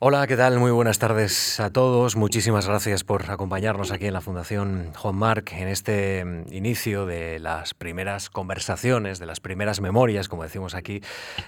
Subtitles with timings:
[0.00, 0.60] Hola, ¿qué tal?
[0.60, 2.14] Muy buenas tardes a todos.
[2.14, 7.40] Muchísimas gracias por acompañarnos aquí en la Fundación Juan Marc en este mm, inicio de
[7.40, 11.02] las primeras conversaciones, de las primeras memorias, como decimos aquí,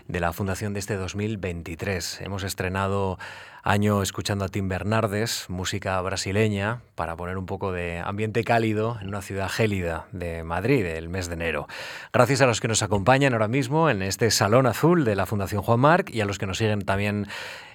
[0.09, 2.23] de la Fundación de este 2023.
[2.23, 3.21] Hemos estrenado
[3.62, 9.09] año escuchando a Tim Bernardes, música brasileña, para poner un poco de ambiente cálido en
[9.09, 11.69] una ciudad gélida de Madrid el mes de enero.
[12.12, 15.62] Gracias a los que nos acompañan ahora mismo en este Salón Azul de la Fundación
[15.62, 17.27] Juan Marc y a los que nos siguen también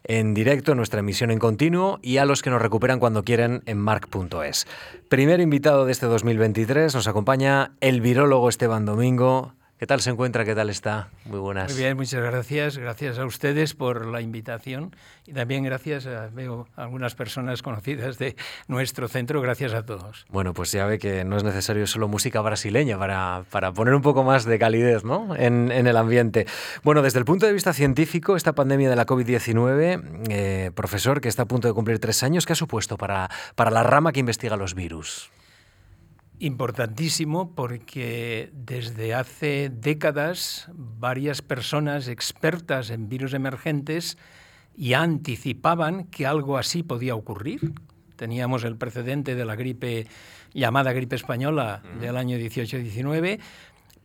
[0.03, 3.63] en directo en nuestra emisión en continuo y a los que nos recuperan cuando quieren
[3.65, 4.67] en marc.es.
[5.09, 9.53] Primer invitado de este 2023 nos acompaña el virólogo Esteban Domingo.
[9.77, 10.45] ¿Qué tal se encuentra?
[10.45, 11.09] ¿Qué tal está?
[11.25, 11.69] Muy buenas.
[11.73, 12.77] Muy bien, muchas gracias.
[12.77, 14.95] Gracias a ustedes por la invitación
[15.27, 18.37] y también gracias a veo algunas personas conocidas de
[18.69, 19.41] nuestro centro.
[19.41, 20.25] Gracias a todos.
[20.29, 24.01] Bueno, pues ya ve que no es necesario solo música brasileña para, para poner un
[24.01, 25.35] poco más de calidez ¿no?
[25.35, 26.47] en, en, el ambiente.
[26.83, 31.27] Bueno, desde el punto de vista científico, esta pandemia de la COVID-19, eh, profesor, que
[31.27, 34.21] está a punto de cumplir tres años, ¿qué ha supuesto para, para la rama que
[34.21, 35.31] investiga los virus?
[36.39, 44.17] Importantísimo porque desde hace décadas varias personas expertas en virus emergentes
[44.75, 47.73] ya anticipaban que algo así podía ocurrir.
[48.17, 50.07] Teníamos el precedente de la gripe
[50.53, 53.39] llamada gripe española del año 18-19,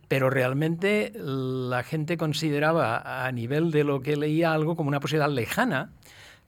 [0.07, 5.29] pero realmente la gente consideraba a nivel de lo que leía algo como una posibilidad
[5.29, 5.91] lejana,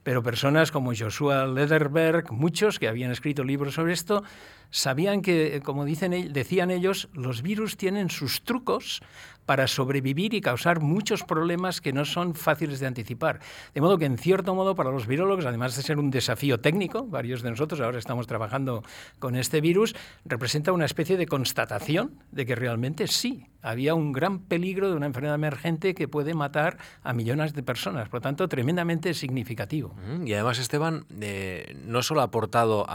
[0.04, 4.22] pero personas como Joshua Lederberg, muchos que habían escrito libros sobre esto,
[4.70, 9.02] sabían que, como dicen, decían ellos, los virus tienen sus trucos
[9.46, 13.40] para sobrevivir y causar muchos problemas que no son fáciles de anticipar.
[13.74, 17.06] De modo que, en cierto modo, para los virólogos, además de ser un desafío técnico,
[17.06, 18.82] varios de nosotros ahora estamos trabajando
[19.18, 24.40] con este virus, representa una especie de constatación de que realmente sí, había un gran
[24.40, 28.08] peligro de una enfermedad emergente que puede matar a millones de personas.
[28.08, 29.94] Por lo tanto, tremendamente significativo.
[30.24, 32.86] Y además, Esteban, eh, no solo ha aportado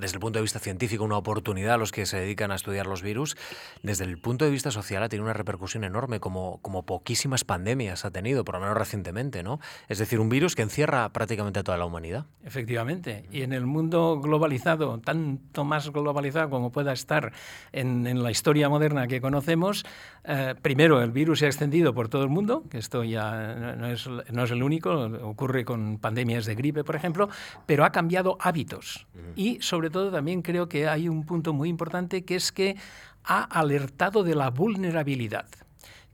[0.00, 2.86] desde el punto de vista científico una oportunidad a los que se dedican a estudiar
[2.86, 3.36] los virus,
[3.82, 8.04] desde el punto de vista social ha tenido una repercusión enorme, como, como poquísimas pandemias
[8.04, 9.58] ha tenido, por lo menos recientemente, ¿no?
[9.88, 12.26] Es decir, un virus que encierra prácticamente a toda la humanidad.
[12.44, 13.26] Efectivamente.
[13.32, 17.32] Y en el mundo globalizado, tanto más globalizado como pueda estar
[17.72, 19.84] en, en la historia moderna que conocemos,
[20.24, 23.86] eh, primero, el virus se ha extendido por todo el mundo, que esto ya no
[23.86, 24.90] es, no es el único,
[25.22, 27.28] ocurre con pandemias de gripe, por ejemplo,
[27.66, 29.06] pero ha cambiado hábitos.
[29.36, 32.76] Y sobre todo también creo que hay un punto muy importante que es que
[33.24, 35.46] ha alertado de la vulnerabilidad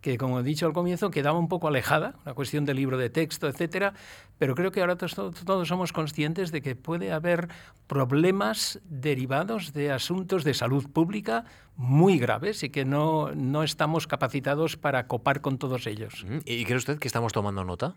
[0.04, 3.08] que, como he dicho al comienzo, quedaba un poco alejada, una cuestión de libro de
[3.08, 3.94] texto, etcétera,
[4.36, 7.48] pero creo que ahora todos, todos, somos conscientes de que puede haber
[7.86, 14.76] problemas derivados de asuntos de salud pública muy graves y que no, no estamos capacitados
[14.76, 16.26] para copar con todos ellos.
[16.44, 17.94] ¿Y cree usted que estamos tomando nota?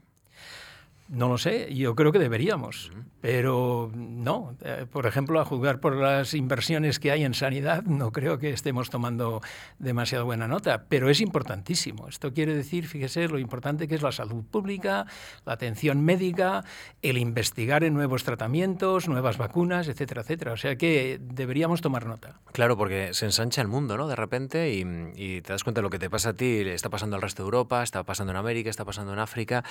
[1.09, 2.91] No lo sé, yo creo que deberíamos,
[3.21, 4.57] pero no.
[4.61, 8.49] Eh, por ejemplo, a juzgar por las inversiones que hay en sanidad, no creo que
[8.49, 9.41] estemos tomando
[9.79, 12.09] demasiado buena nota, pero es importantísimo.
[12.09, 15.05] Esto quiere decir, fíjese, lo importante que es la salud pública,
[15.45, 16.65] la atención médica,
[17.01, 20.51] el investigar en nuevos tratamientos, nuevas vacunas, etcétera, etcétera.
[20.51, 22.39] O sea que deberíamos tomar nota.
[22.51, 24.09] Claro, porque se ensancha el mundo, ¿no?
[24.09, 24.85] De repente y,
[25.15, 27.43] y te das cuenta de lo que te pasa a ti, está pasando al resto
[27.43, 29.63] de Europa, está pasando en América, está pasando en África.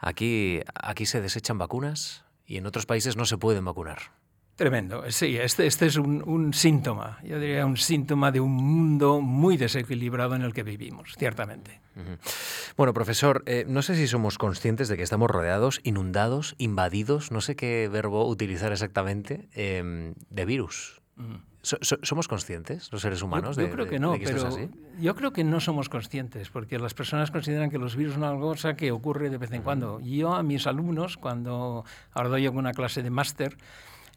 [0.00, 4.12] Aquí aquí se desechan vacunas y en otros países no se pueden vacunar.
[4.60, 5.10] Tremendo.
[5.10, 9.56] Sí, este, este es un, un, síntoma, yo diría un síntoma de un mundo muy
[9.56, 11.80] desequilibrado en el que vivimos, ciertamente.
[11.96, 12.74] Uh -huh.
[12.76, 17.40] Bueno, profesor, eh, no sé si somos conscientes de que estamos rodeados, inundados, invadidos, no
[17.40, 20.99] sé qué verbo utilizar exactamente, eh, de virus.
[21.20, 21.50] -huh.
[21.62, 23.56] So, so, ¿Somos conscientes, los seres humanos?
[23.56, 24.70] Yo, yo de, creo que no, de que pero así?
[24.98, 28.40] yo creo que no somos conscientes, porque las personas consideran que los virus son una
[28.40, 30.00] cosa que ocurre de vez en cuando.
[30.00, 33.58] Yo a mis alumnos, cuando ahora doy una clase de máster,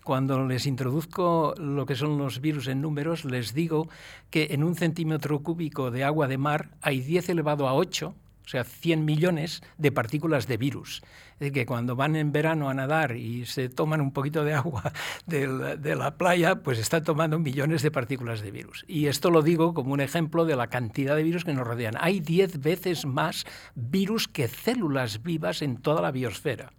[0.05, 3.89] cuando les introduzco lo que son los virus en números, les digo
[4.29, 8.15] que en un centímetro cúbico de agua de mar hay 10 elevado a 8
[8.45, 11.01] o sea, 100 millones de partículas de virus.
[11.33, 14.53] Es decir, que cuando van en verano a nadar y se toman un poquito de
[14.53, 14.91] agua
[15.25, 18.85] de la, playa, pues están tomando millones de partículas de virus.
[18.87, 21.95] Y esto lo digo como un ejemplo de la cantidad de virus que nos rodean.
[21.99, 23.45] Hay 10 veces más
[23.75, 26.71] virus que células vivas en toda la biosfera.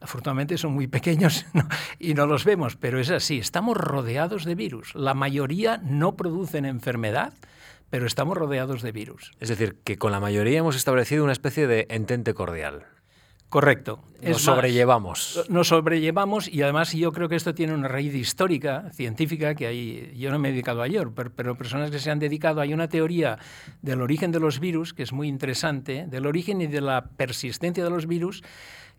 [0.00, 1.44] Afortunadamente son muy pequeños
[1.98, 3.38] y no los vemos, pero es así.
[3.38, 4.94] Estamos rodeados de virus.
[4.94, 7.34] La mayoría no producen enfermedad,
[7.90, 9.32] pero estamos rodeados de virus.
[9.40, 12.86] Es decir, que con la mayoría hemos establecido una especie de entente cordial.
[13.50, 14.00] Correcto.
[14.22, 15.34] Nos es sobrellevamos.
[15.36, 19.66] Más, nos sobrellevamos y además yo creo que esto tiene una raíz histórica, científica, que
[19.66, 22.60] hay, yo no me he dedicado a ello, pero, pero, personas que se han dedicado,
[22.60, 23.38] hay una teoría
[23.82, 27.82] del origen de los virus que es muy interesante, del origen y de la persistencia
[27.82, 28.44] de los virus,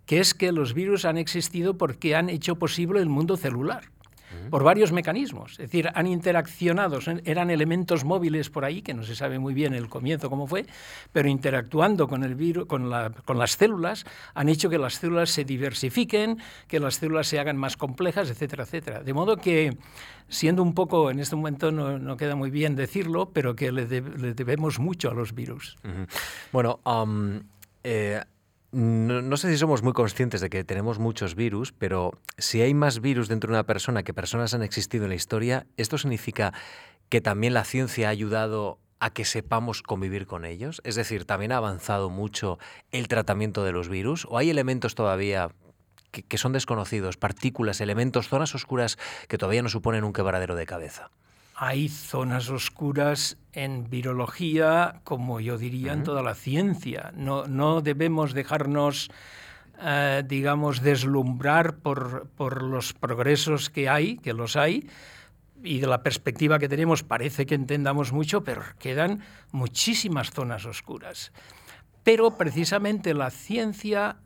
[0.05, 3.85] que es que los virus han existido porque han hecho posible el mundo celular
[4.49, 5.53] por varios mecanismos.
[5.53, 9.73] Es decir, han interaccionado, eran elementos móviles por ahí, que no se sabe muy bien
[9.73, 10.65] el comienzo cómo fue,
[11.11, 16.37] pero interactuando con, el virus, con, las células, han hecho que las células se diversifiquen,
[16.67, 19.03] que las células se hagan más complejas, etcétera, etcétera.
[19.03, 19.77] De modo que,
[20.27, 24.79] siendo un poco, en este momento no, queda muy bien decirlo, pero que le, debemos
[24.79, 25.77] mucho a los virus.
[26.51, 26.79] Bueno,
[27.83, 28.21] eh,
[28.71, 33.01] no, sé si somos muy conscientes de que tenemos muchos virus, pero si hay más
[33.01, 36.53] virus dentro de una persona que personas han existido en la historia, ¿esto significa
[37.09, 40.81] que también la ciencia ha ayudado a que sepamos convivir con ellos?
[40.85, 42.59] Es decir, ¿también ha avanzado mucho
[42.91, 44.25] el tratamiento de los virus?
[44.29, 45.49] ¿O hay elementos todavía
[46.11, 48.97] que, que son desconocidos, partículas, elementos, zonas oscuras
[49.27, 51.11] que todavía no suponen un quebradero de cabeza?
[51.63, 57.11] Hay zonas oscuras en virología, como yo diría, en toda la ciencia.
[57.15, 59.11] No, no debemos dejarnos,
[59.79, 64.89] eh, digamos, deslumbrar por, por los progresos que hay, que los hay,
[65.61, 69.21] y de la perspectiva que tenemos parece que entendamos mucho, pero quedan
[69.51, 71.31] muchísimas zonas oscuras.
[72.01, 74.17] Pero precisamente la ciencia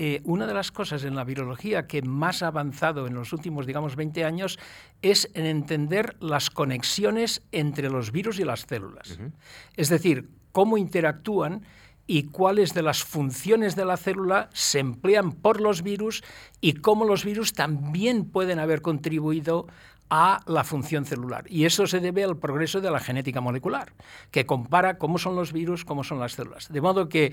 [0.00, 3.66] eh, una de las cosas en la virología que más ha avanzado en los últimos,
[3.66, 4.56] digamos, 20 años
[5.02, 9.18] es en entender las conexiones entre los virus y las células.
[9.76, 11.66] Es decir, cómo interactúan
[12.06, 16.22] y cuáles de las funciones de la célula se emplean por los virus
[16.60, 19.66] y cómo los virus también pueden haber contribuido
[20.10, 21.44] a la función celular.
[21.48, 23.92] Y eso se debe al progreso de la genética molecular,
[24.30, 26.72] que compara cómo son los virus, cómo son las células.
[26.72, 27.32] De modo que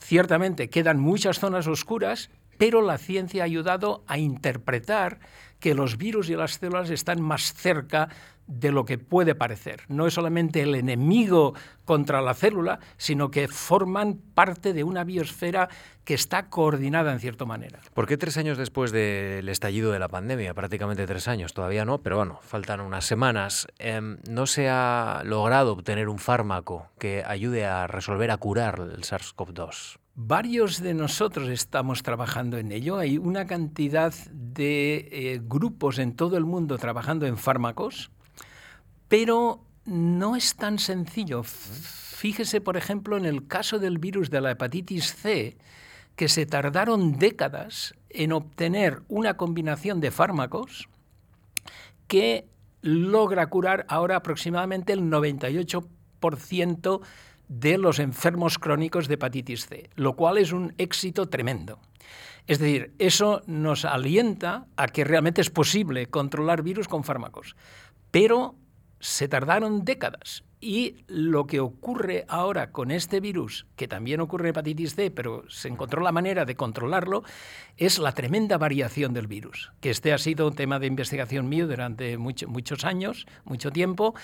[0.00, 5.20] Ciertamente quedan muchas zonas oscuras, pero la ciencia ha ayudado a interpretar
[5.60, 8.08] que los virus y las células están más cerca
[8.50, 9.82] de lo que puede parecer.
[9.88, 11.54] No es solamente el enemigo
[11.84, 15.68] contra la célula, sino que forman parte de una biosfera
[16.04, 17.78] que está coordinada en cierta manera.
[17.94, 21.98] ¿Por qué tres años después del estallido de la pandemia, prácticamente tres años, todavía no,
[21.98, 27.66] pero bueno, faltan unas semanas, em, no se ha logrado obtener un fármaco que ayude
[27.66, 29.98] a resolver, a curar el SARS-CoV-2?
[30.16, 32.98] Varios de nosotros estamos trabajando en ello.
[32.98, 38.10] Hay una cantidad de eh, grupos en todo el mundo trabajando en fármacos,
[39.10, 41.42] pero no es tan sencillo.
[41.42, 45.58] Fíjese, por ejemplo, en el caso del virus de la hepatitis C,
[46.14, 50.88] que se tardaron décadas en obtener una combinación de fármacos
[52.06, 52.46] que
[52.82, 57.00] logra curar ahora aproximadamente el 98%
[57.48, 61.80] de los enfermos crónicos de hepatitis C, lo cual es un éxito tremendo.
[62.46, 67.56] Es decir, eso nos alienta a que realmente es posible controlar virus con fármacos,
[68.12, 68.54] pero
[69.00, 70.44] se tardaron décadas.
[70.62, 75.44] Y lo que ocurre ahora con este virus, que también ocurre en hepatitis C, pero
[75.48, 77.24] se encontró la manera de controlarlo,
[77.78, 79.72] es la tremenda variación del virus.
[79.80, 84.14] Que este ha sido un tema de investigación mío durante muchos años, mucho tiempo,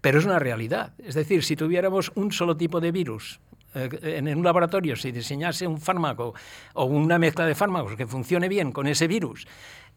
[0.00, 0.92] pero es una realidad.
[0.98, 3.38] Es decir, si tuviéramos un solo tipo de virus
[3.74, 6.34] eh, en un laboratorio, si diseñase un fármaco
[6.74, 9.46] o una mezcla de fármacos que funcione bien con ese virus,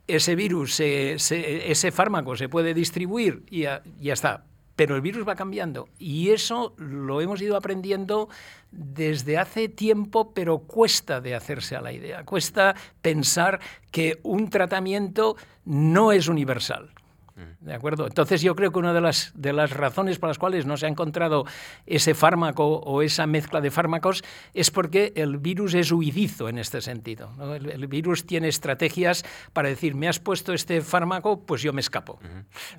[0.10, 4.46] ese virus, ese fármaco se puede distribuir y ya, ya está.
[4.76, 8.30] Pero el virus va cambiando y eso lo hemos ido aprendiendo
[8.72, 12.24] desde hace tiempo, pero cuesta de hacerse a la idea.
[12.24, 13.60] Cuesta pensar
[13.92, 15.36] que un tratamiento
[15.66, 16.92] no es universal.
[17.40, 17.66] Mm.
[17.66, 18.06] ¿De acuerdo?
[18.08, 20.86] Entonces yo creo que una de las, de las razones por las cuales no se
[20.86, 21.46] ha encontrado
[21.86, 26.82] ese fármaco o esa mezcla de fármacos es porque el virus es huidizo en este
[26.82, 27.32] sentido.
[27.56, 32.20] El, virus tiene estrategias para decir, me has puesto este fármaco, pues yo me escapo.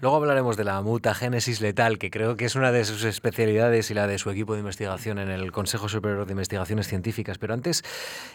[0.00, 3.94] Luego hablaremos de la mutagénesis letal, que creo que es una de sus especialidades y
[3.94, 7.38] la de su equipo de investigación en el Consejo Superior de Investigaciones Científicas.
[7.38, 7.82] Pero antes,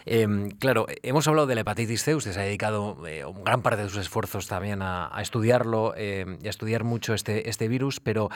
[0.04, 3.82] em, claro, hemos hablado de la hepatitis C, usted se ha dedicado eh, gran parte
[3.82, 5.94] de sus esfuerzos también a, estudiarlo.
[5.96, 8.30] Eh, eh, estudiar mucho este, este virus, pero...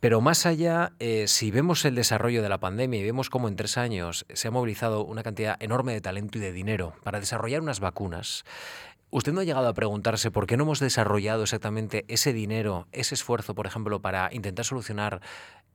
[0.00, 3.56] Pero más allá, eh, si vemos el desarrollo de la pandemia y vemos cómo en
[3.56, 7.62] tres años se ha movilizado una cantidad enorme de talento y de dinero para desarrollar
[7.62, 8.44] unas vacunas,
[9.10, 13.16] ¿usted no ha llegado a preguntarse por qué no hemos desarrollado exactamente ese dinero, ese
[13.16, 15.20] esfuerzo, por ejemplo, para intentar solucionar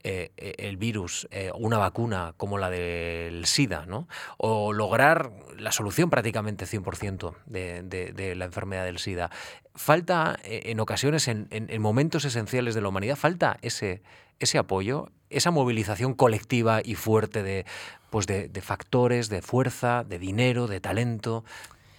[0.05, 4.09] eh, eh, el virus, eh, una vacuna como la del SIDA, ¿no?
[4.35, 9.31] o lograr la solución prácticamente 100% de, de, la enfermedad del SIDA.
[9.75, 11.47] Falta en ocasiones, en,
[11.81, 14.03] momentos esenciales de la humanidad, falta ese,
[14.39, 17.65] ese apoyo, esa movilización colectiva y fuerte de,
[18.11, 21.43] pues de factores, de fuerza, de dinero, de talento,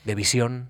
[0.05, 0.69] de visión.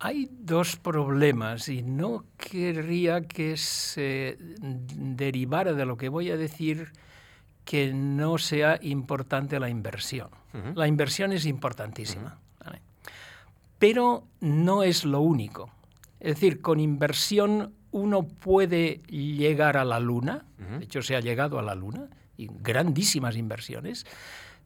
[0.00, 6.92] Hay dos problemas y no querría que se derivara de lo que voy a decir
[7.64, 10.30] que no sea importante la inversión.
[10.74, 12.38] La inversión es importantísima.
[13.78, 15.70] Pero no es lo único.
[16.20, 21.58] Es decir, con inversión uno puede llegar a la Luna, de hecho se ha llegado
[21.58, 24.06] a la Luna, y grandísimas inversiones,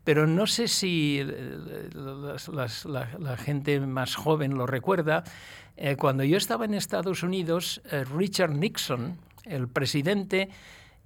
[0.04, 5.24] pero no sé si eh, la, gente más joven lo recuerda.
[5.76, 10.50] Eh, cuando yo estaba en Estados Unidos, eh, Richard Nixon, el presidente,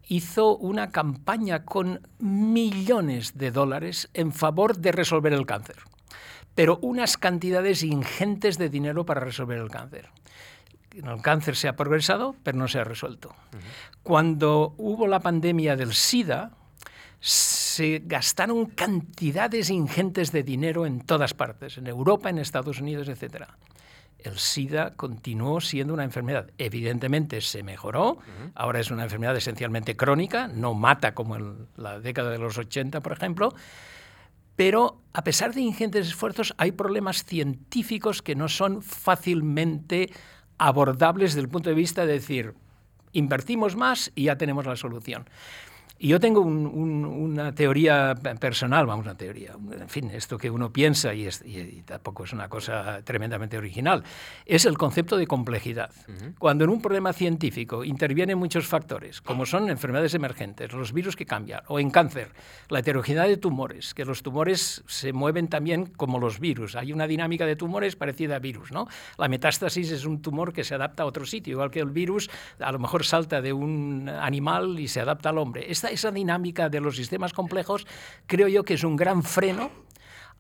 [0.09, 5.76] hizo una campaña con millones de dólares en favor de resolver el cáncer,
[6.55, 10.09] pero unas cantidades ingentes de dinero para resolver el cáncer.
[11.05, 13.35] El cáncer se ha progresado, pero no se ha resuelto.
[14.03, 16.53] Cuando hubo la pandemia del SIDA,
[17.21, 23.45] se gastaron cantidades ingentes de dinero en todas partes, en Europa, en Estados Unidos, etc.
[24.19, 26.50] El SIDA continuó siendo una enfermedad.
[26.59, 28.19] Evidentemente se mejoró,
[28.55, 33.00] ahora es una enfermedad esencialmente crónica, no mata como en la década de los 80,
[33.00, 33.55] por ejemplo,
[34.57, 40.11] pero a pesar de ingentes esfuerzos hay problemas científicos que no son fácilmente
[40.59, 42.55] abordables desde el punto de vista de decir,
[43.13, 45.29] invertimos más y ya tenemos la solución.
[45.99, 51.15] Y yo tengo una teoría personal, vamos, una teoría, en fin, esto que uno piensa
[51.15, 51.26] y,
[51.87, 54.05] tampoco es una cosa tremendamente original,
[54.45, 55.91] es el concepto de complejidad.
[56.38, 61.25] Cuando en un problema científico intervienen muchos factores, como son enfermedades emergentes, los virus que
[61.25, 62.33] cambian, o en cáncer,
[62.69, 66.76] la heterogeneidad de tumores, que los tumores se mueven también como los virus.
[66.76, 68.87] Hay una dinámica de tumores parecida a virus, ¿no?
[69.17, 72.29] La metástasis es un tumor que se adapta a otro sitio, igual que el virus
[72.61, 76.81] a lo mejor salta de un animal y se adapta al hombre esa, dinámica de
[76.81, 77.87] los sistemas complejos
[78.26, 79.71] creo yo que es un gran freno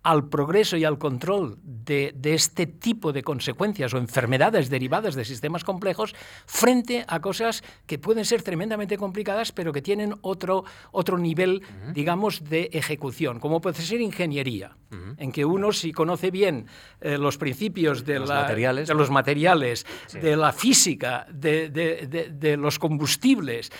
[0.06, 5.64] al progreso y al control de, este tipo de consecuencias o enfermedades derivadas de sistemas
[5.64, 6.14] complejos
[6.46, 11.60] frente a cosas que pueden ser tremendamente complicadas, pero que tienen otro, otro nivel,
[11.92, 14.76] digamos, de ejecución, como puede ser ingeniería,
[15.18, 16.66] en que uno si conoce bien
[17.00, 23.72] eh, los principios de los materiales, de, los materiales de la física, de, los combustibles,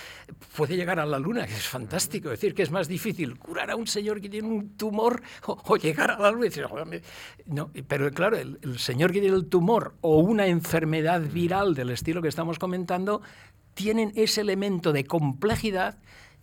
[0.57, 2.31] puede llegar a la luna, que es fantástico.
[2.31, 5.77] Es decir, que es más difícil curar a un señor que tiene un tumor o
[5.77, 6.33] llegar a
[7.47, 12.23] no, pero claro, el, señor que tiene el tumor o una enfermedad viral del estilo
[12.23, 13.23] que estamos comentando,
[13.75, 15.99] tienen ese elemento de complejidad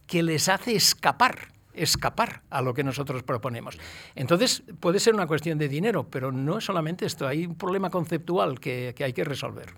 [0.08, 3.80] que les hace escapar escapar a lo que nosotros proponemos.
[4.14, 8.60] Entonces, puede ser una cuestión de dinero, pero no solamente esto, hay un problema conceptual
[8.60, 9.74] que, que hay que resolver.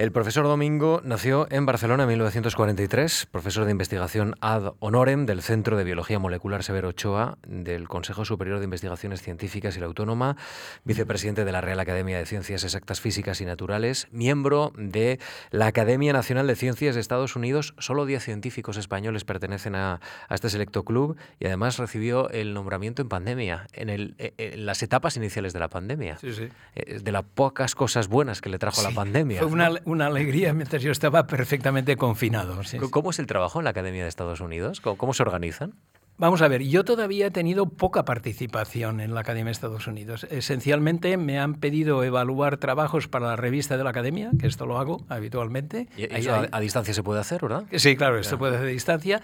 [0.00, 5.76] El profesor Domingo nació en Barcelona en 1943, profesor de investigación ad honorem del Centro
[5.76, 10.38] de Biología Molecular Severo Ochoa del Consejo Superior de Investigaciones Científicas y la Autónoma,
[10.84, 16.14] vicepresidente de la Real Academia de Ciencias Exactas Físicas y Naturales, miembro de la Academia
[16.14, 17.74] Nacional de Ciencias de Estados Unidos.
[17.76, 23.10] Solo 10 científicos españoles pertenecen a, este selecto club y además recibió el nombramiento en
[23.10, 24.16] pandemia, en,
[24.64, 26.16] las etapas iniciales de la pandemia.
[26.16, 26.48] Sí, sí.
[26.74, 29.40] Eh, de las pocas cosas buenas que le trajo la pandemia.
[29.40, 32.60] Fue una, una alegría mientras yo estaba perfectamente confinado.
[32.90, 34.80] ¿Cómo es el trabajo en la Academia de Estados Unidos?
[34.80, 35.74] ¿Cómo, se organizan?
[36.16, 40.26] Vamos a ver, yo todavía he tenido poca participación en la Academia de Estados Unidos.
[40.30, 44.78] Esencialmente me han pedido evaluar trabajos para la revista de la Academia, que esto lo
[44.78, 45.88] hago habitualmente.
[45.96, 47.64] ¿Y eso a, distancia se puede hacer, verdad?
[47.72, 49.22] Sí, claro, esto puede hacer a distancia.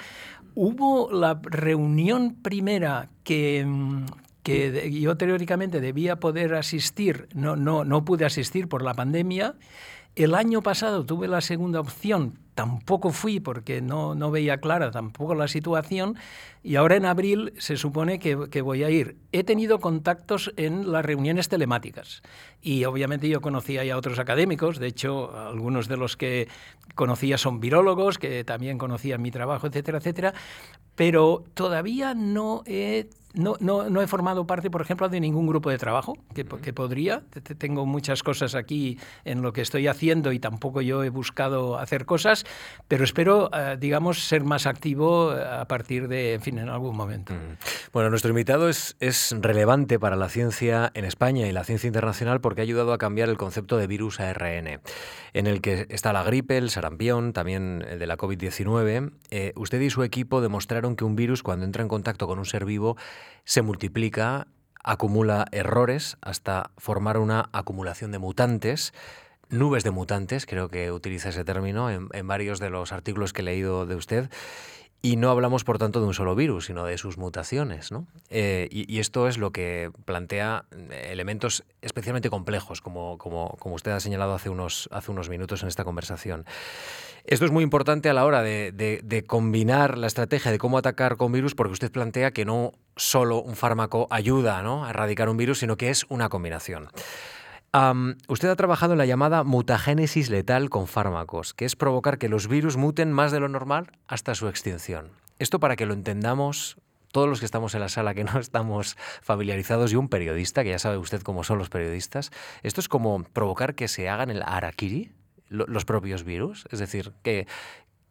[0.55, 3.67] Hubo la reunión primera que,
[4.43, 9.55] que yo teóricamente debía poder asistir, no, no, no pude asistir por la pandemia.
[10.17, 15.35] El año pasado tuve la segunda opción, tampoco fui porque no, no veía clara tampoco
[15.35, 16.17] la situación
[16.63, 19.19] y ahora en abril se supone que, voy a ir.
[19.31, 22.23] He tenido contactos en las reuniones telemáticas
[22.63, 26.49] y obviamente yo conocía ya a otros académicos, de hecho algunos de los que
[26.95, 30.33] conocía son virólogos, que también conocían mi trabajo, etcétera, etcétera,
[30.95, 35.69] pero todavía no he no, no, no, he formado parte, por ejemplo, de ningún grupo
[35.69, 37.23] de trabajo que, que, podría.
[37.59, 42.07] Tengo muchas cosas aquí en lo que estoy haciendo y tampoco yo he buscado hacer
[42.07, 42.46] cosas,
[42.89, 46.97] pero espero, eh, digamos, ser más activo eh, a partir de, en fin, en algún
[46.97, 47.35] momento.
[47.93, 52.41] Bueno, nuestro invitado es, es relevante para la ciencia en España y la ciencia internacional
[52.41, 54.81] porque ha ayudado a cambiar el concepto de virus ARN,
[55.33, 59.13] en el que está la gripe, el sarampión, también el de la COVID-19.
[59.31, 62.47] Eh, usted y su equipo demostraron que un virus, cuando entra en contacto con un
[62.47, 62.97] ser vivo,
[63.45, 64.47] se multiplica,
[64.85, 68.93] acumula errores hasta formar una acumulación de mutantes,
[69.51, 73.45] nubes de mutantes, creo que utiliza ese término en, varios de los artículos que he
[73.45, 74.31] leído de usted.
[75.03, 77.93] Y no hablamos, por tanto, de un solo virus, sino de sus mutaciones.
[77.93, 78.07] ¿no?
[78.31, 83.93] Eh, y, esto es lo que plantea eh, elementos especialmente complejos, como, como, como, usted
[83.93, 86.45] ha señalado hace unos, hace unos minutos en esta conversación.
[87.27, 91.33] Esto es muy importante a la hora de, combinar la estrategia de cómo atacar con
[91.33, 95.77] virus, porque usted plantea que no solo un fármaco ayuda a erradicar un virus, sino
[95.77, 96.89] que es una combinación.
[98.29, 102.49] Usted ha trabajado en la llamada mutagénesis letal con fármacos, que es provocar que los
[102.49, 105.11] virus muten más de lo normal hasta su extinción.
[105.39, 106.79] Esto para que lo entendamos
[107.13, 110.71] todos los que estamos en la sala que no estamos familiarizados y un periodista, que
[110.71, 112.31] ya sabe usted cómo son los periodistas,
[112.63, 115.13] esto es como provocar que se hagan el harakiri,
[115.49, 117.47] los propios virus, es decir, que,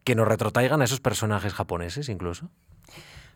[0.04, 2.50] que nos retrotraigan a esos personajes japoneses incluso.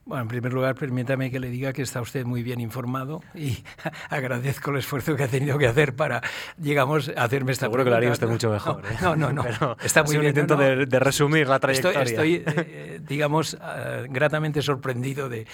[0.04, 3.58] Bueno, en primer lugar, permítame que le diga que está usted muy bien informado y
[4.10, 6.22] agradezco el esfuerzo que ha tenido que hacer para,
[6.56, 8.82] digamos, hacerme esta Seguro que lo haría usted mucho mejor.
[9.02, 9.44] No, no, no.
[9.82, 10.22] está muy bien.
[10.22, 12.02] un intento De, resumir la trayectoria.
[12.02, 15.46] Estoy, estoy eh, digamos, uh, gratamente sorprendido de,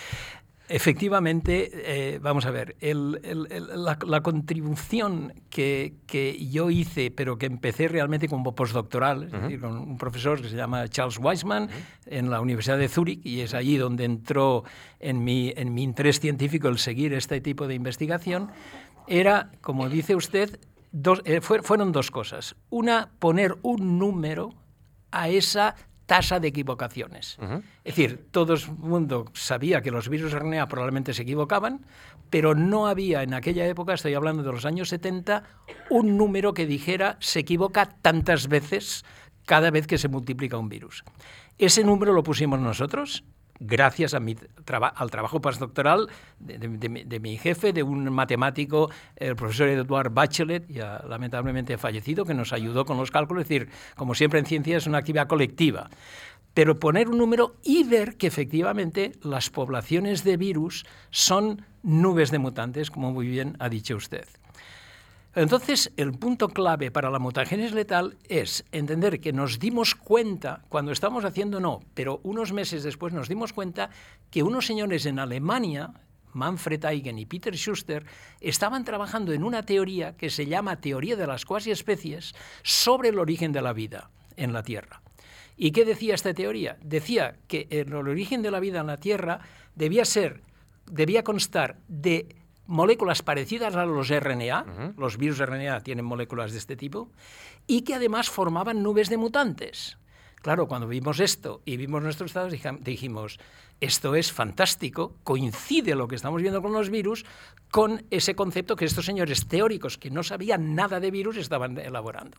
[0.69, 5.95] Efectivamente, eh, vamos a ver, la, contribución que,
[6.51, 10.57] yo hice, pero que empecé realmente como postdoctoral, es decir, con un profesor que se
[10.57, 11.69] llama Charles Weisman
[12.07, 14.65] en la Universidad de Zúrich, y es allí donde entró
[14.99, 18.51] en mi, en mi interés científico el seguir este tipo de investigación,
[19.07, 20.59] era, como dice usted,
[20.91, 22.57] dos, eh, fueron dos cosas.
[22.71, 24.53] Una, poner un número
[25.13, 27.37] a esa tasa de equivocaciones.
[27.85, 31.85] Es decir, todo el mundo sabía que los virus RNA probablemente se equivocaban,
[32.31, 35.43] pero no había en aquella época, estoy hablando de los años 70,
[35.91, 39.05] un número que dijera se equivoca tantas veces
[39.45, 41.05] cada vez que se multiplica un virus.
[41.59, 43.25] Ese número lo pusimos nosotros
[43.61, 44.37] gracias a mi
[44.95, 46.09] al trabajo postdoctoral
[46.39, 52.53] de, mi jefe, de un matemático, el profesor Edward Bachelet, ya lamentablemente fallecido, que nos
[52.53, 53.43] ayudó con los cálculos.
[53.43, 55.91] Es decir, como siempre en ciencia es una actividad colectiva.
[56.55, 62.39] Pero poner un número y ver que efectivamente las poblaciones de virus son nubes de
[62.39, 64.27] mutantes, como muy bien ha dicho usted.
[65.37, 70.93] Entonces, el punto clave para la mutagénesis letal es entender que nos dimos cuenta, cuando
[70.93, 73.91] estamos haciendo no, pero unos meses después nos dimos cuenta
[74.31, 75.93] que unos señores en Alemania,
[76.33, 78.07] Manfred Eigen y Peter Schuster,
[78.41, 83.19] estaban trabajando en una teoría que se llama teoría de las cuasi especies sobre el
[83.19, 85.03] origen de la vida en la Tierra.
[85.59, 86.79] ¿Y qué decía esta teoría?
[86.83, 89.41] Decía que el origen de la vida en la Tierra
[89.75, 90.41] debía ser,
[90.87, 96.77] debía constar de moléculas parecidas a los RNA, los virus RNA tienen moléculas de este
[96.77, 97.11] tipo,
[97.67, 99.99] y que además formaban nubes de mutantes.
[100.43, 103.39] Claro, cuando vimos esto y vimos nuestros estados, dijimos,
[103.81, 107.25] esto es fantástico, coincide lo que estamos viendo con los virus
[107.71, 112.39] con ese concepto que estos señores teóricos que no sabían nada de virus estaban elaborando.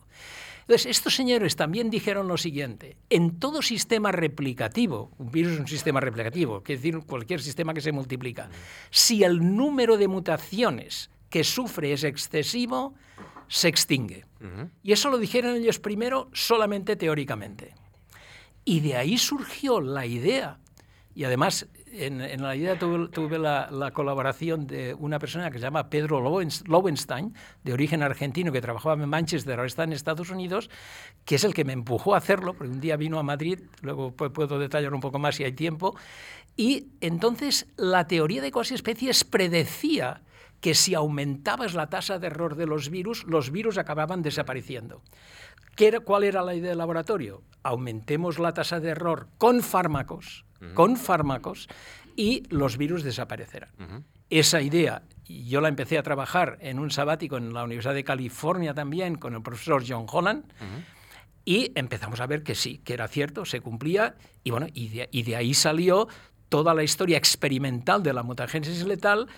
[0.62, 5.68] Entonces, estos señores también dijeron lo siguiente, en todo sistema replicativo, un virus es un
[5.68, 8.50] sistema replicativo, quiere decir cualquier sistema que se multiplica,
[8.90, 12.94] si el número de mutaciones que sufre es excesivo,
[13.48, 14.26] se extingue.
[14.82, 17.74] Y eso lo dijeron ellos primero solamente teóricamente.
[18.64, 20.58] Y de ahí surgió la idea
[21.18, 26.20] y además, en, la idea tuve, la, colaboración de una persona que se llama Pedro
[26.20, 30.70] Lowenstein, de origen argentino, que trabajaba en Manchester, ahora está en Estados Unidos,
[31.24, 34.12] que es el que me empujó a hacerlo, porque un día vino a Madrid, luego
[34.12, 35.96] puedo detallar un poco más si hay tiempo,
[36.56, 40.22] y entonces la teoría de cuasi especies predecía
[40.60, 45.02] que si aumentabas la tasa de error de los virus, los virus acababan desapareciendo.
[46.04, 47.42] ¿Cuál era la idea del laboratorio?
[47.62, 51.68] Aumentemos la tasa de error con fármacos, con fármacos
[52.16, 53.70] y los virus desaparecerán.
[54.28, 58.74] Esa idea yo la empecé a trabajar en un sabático en la Universidad de California
[58.74, 60.44] también con el profesor John Holland.
[61.44, 65.08] Y empezamos a ver que sí, que era cierto, se cumplía, y bueno, y de,
[65.12, 66.08] y de ahí salió
[66.48, 69.28] toda la historia experimental de la mutagénesis letal,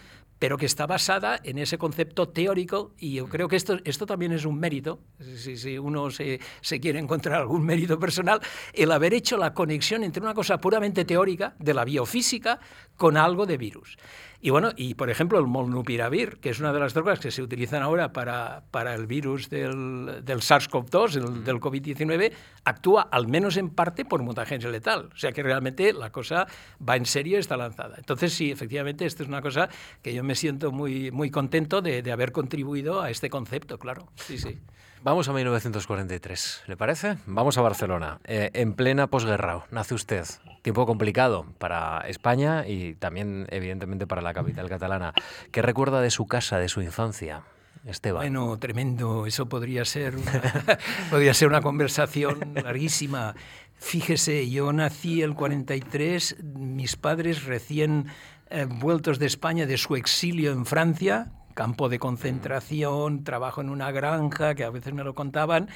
[0.41, 4.33] pero que está basada en ese concepto teórico y yo creo que esto, esto también
[4.33, 4.99] es un mérito,
[5.37, 6.41] si, uno se,
[6.81, 8.41] quiere encontrar algún mérito personal,
[8.73, 12.59] el haber hecho la conexión entre una cosa puramente teórica de la biofísica
[12.97, 13.99] con algo de virus.
[14.43, 17.43] Y bueno, y por ejemplo el molnupiravir, que es una de las drogas que se
[17.43, 22.33] utilizan ahora para, para el virus del, del SARS-CoV-2, del COVID-19,
[22.65, 25.11] actúa al menos en parte por mutagénesis letal.
[25.13, 26.47] O sea que realmente la cosa
[26.87, 27.97] va en serio y está lanzada.
[27.99, 29.69] Entonces sí, efectivamente, esto es una cosa
[30.03, 34.09] que yo me siento muy, muy contento de, de haber contribuido a este concepto, claro.
[34.15, 34.59] Sí, sí.
[35.03, 37.17] Vamos a 1943, ¿le parece?
[37.25, 38.21] Vamos a Barcelona.
[38.25, 40.27] Eh, en plena posguerra nace usted.
[40.61, 45.15] Tiempo complicado para España y también, evidentemente, para la capital catalana.
[45.53, 47.45] ¿Qué recuerda de su casa, de su infancia?
[47.87, 48.21] Esteban.
[48.21, 49.25] Bueno, tremendo.
[49.25, 50.43] Eso podría ser una,
[51.11, 53.35] podría ser una conversación larguísima.
[53.79, 58.09] Fíjese, yo nací el 43, mis padres recién
[58.51, 63.93] eh, vueltos de España de su exilio en Francia, campo de concentración, trabajo en una
[63.93, 65.69] granja, que a veces me lo contaban,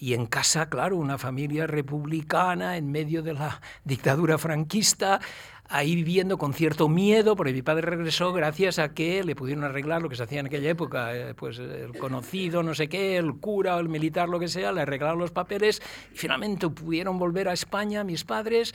[0.00, 5.20] y en casa, claro, una familia republicana en medio de la dictadura franquista,
[5.68, 10.02] ahí viviendo con cierto miedo, porque mi padre regresó gracias a que le pudieron arreglar
[10.02, 13.36] lo que se hacía en aquella época, eh, pues el conocido, no sé qué, el
[13.36, 15.80] cura, el militar, lo que sea, le arreglaron los papeles
[16.12, 18.74] y finalmente pudieron volver a España mis padres.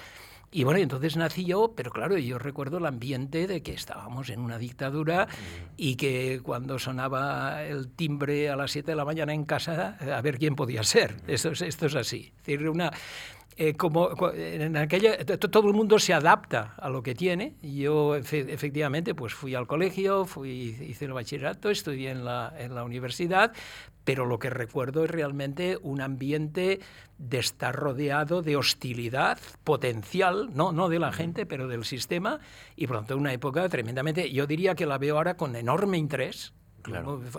[0.51, 4.39] Y bueno, entonces nací yo, pero claro, yo recuerdo el ambiente de que estábamos en
[4.39, 5.27] una dictadura
[5.75, 10.21] y que cuando sonaba el timbre a las 7 de la mañana en casa, a
[10.21, 11.17] ver quién podía ser.
[11.27, 12.31] Esto es, esto es así.
[12.37, 12.93] Es decir, una,
[13.57, 17.55] eh, como en aquella todo el mundo se adapta a lo que tiene.
[17.63, 22.83] Yo efectivamente pues fui al colegio, fui hice el bachillerato, estudié en la, en la
[22.83, 23.53] universidad,
[24.03, 26.79] pero lo que recuerdo es realmente un ambiente
[27.17, 32.39] de estar rodeado de hostilidad potencial, no, no de la gente, pero del sistema,
[32.75, 36.53] y tanto una época tremendamente, yo diría que la veo ahora con enorme interés,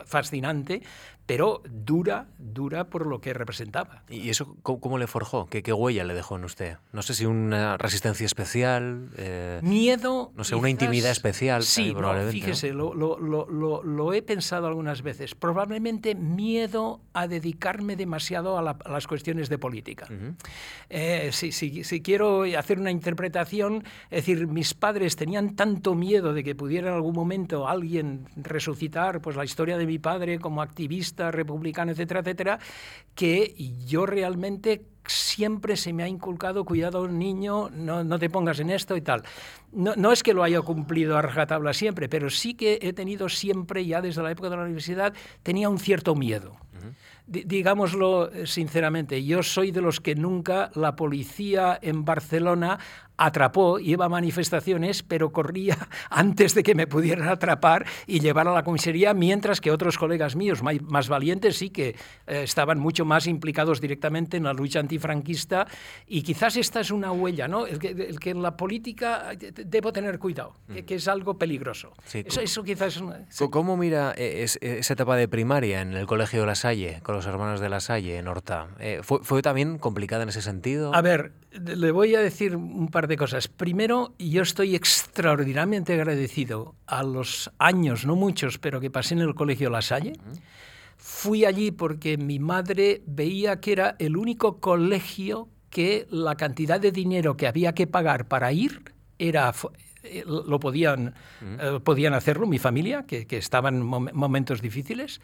[0.07, 0.83] fascinante,
[1.29, 4.03] pero dura, dura por lo que representaba.
[4.09, 5.46] ¿Y eso cómo, le forjó?
[5.46, 6.79] ¿Qué, ¿Qué, huella le dejó en usted?
[6.92, 9.11] No sé si una resistencia especial.
[9.18, 10.33] Eh, Miedo.
[10.35, 11.62] No sé, una intimidad especial.
[11.64, 11.94] Sí,
[12.31, 15.35] fíjese, Lo, lo, lo, lo, he pensado algunas veces.
[15.35, 20.09] Probablemente miedo a dedicarme demasiado a, las cuestiones de política.
[20.88, 26.33] Eh, si, si, si, quiero hacer una interpretación, es decir, mis padres tenían tanto miedo
[26.33, 30.62] de que pudiera en algún momento alguien resucitar pues, la historia de mi padre como
[30.62, 32.58] activista republicano, etcétera, etcétera,
[33.14, 38.70] que yo realmente siempre se me ha inculcado, cuidado niño, no, no te pongas en
[38.70, 39.22] esto y tal.
[39.70, 43.28] No, no, es que lo haya cumplido a rajatabla siempre, pero sí que he tenido
[43.28, 45.12] siempre, ya desde la época de la universidad,
[45.42, 46.56] tenía un cierto miedo
[47.28, 52.78] digámoslo eh, sinceramente, yo soy de los que nunca la policía en Barcelona
[53.18, 55.76] atrapó, iba a manifestaciones, pero corría
[56.11, 60.37] antes de que me pudieran atrapar y llevar a la comisaría, mientras que otros colegas
[60.37, 65.66] míos más valientes sí que eh, estaban mucho más implicados directamente en la lucha antifranquista
[66.07, 67.66] y quizás esta es una huella, ¿no?
[67.66, 70.54] El que, el que en la política debo tener cuidado,
[70.87, 71.92] que, es algo peligroso.
[72.12, 73.02] eso, eso, quizás...
[73.50, 77.61] ¿Cómo mira esa etapa de primaria en el Colegio de La Salle, con los hermanos
[77.61, 78.68] de La Salle en Horta?
[78.78, 80.94] Eh, ¿fue, ¿Fue también complicada en ese sentido?
[80.94, 81.33] A ver,
[81.64, 83.49] le voy a decir un par de cosas.
[83.49, 89.35] Primero, yo estoy extraordinariamente agradecido a los años, no muchos, pero que pasé en el
[89.35, 90.14] Colegio La Salle.
[90.97, 96.92] Fui allí porque mi madre veía que era el único colegio que la cantidad de
[96.92, 99.53] dinero que había que pagar para ir era
[100.03, 105.21] eh, lo podían, eh, podían hacerlo mi familia, que, que estaba en momentos difíciles.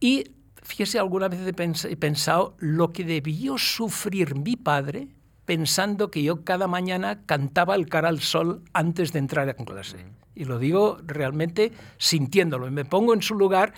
[0.00, 0.24] Y
[0.62, 5.08] fíjese, alguna vez he pensado lo que debió sufrir mi padre
[5.44, 10.04] pensando que yo cada mañana cantaba el cara al sol antes de entrar a clase.
[10.34, 12.70] Y lo digo realmente sintiéndolo.
[12.70, 13.74] Me pongo en su lugar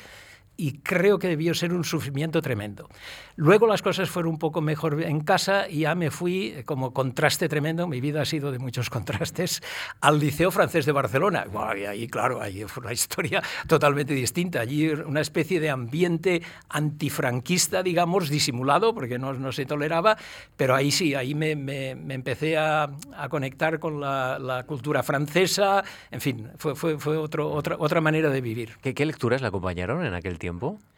[0.57, 2.89] y creo que debió ser un sufrimiento tremendo.
[3.37, 6.93] Luego las cosas fueron un poco mejor en casa y ya me fui eh, como
[6.93, 9.63] contraste tremendo, mi vida ha sido de muchos contrastes,
[10.01, 11.47] al Liceo Francés de Barcelona.
[11.77, 14.61] y ahí, claro, ahí fue una historia totalmente distinta.
[14.61, 20.17] Allí una especie de ambiente antifranquista, digamos, disimulado, porque no, no se toleraba,
[20.57, 25.83] pero ahí sí, ahí me, me, empecé a, a, conectar con la, la, cultura francesa,
[26.11, 28.77] en fin, fue, fue, fue otro, otra, otra manera de vivir.
[28.81, 30.44] ¿Qué, ¿Qué lecturas le acompañaron en aquel tiempo?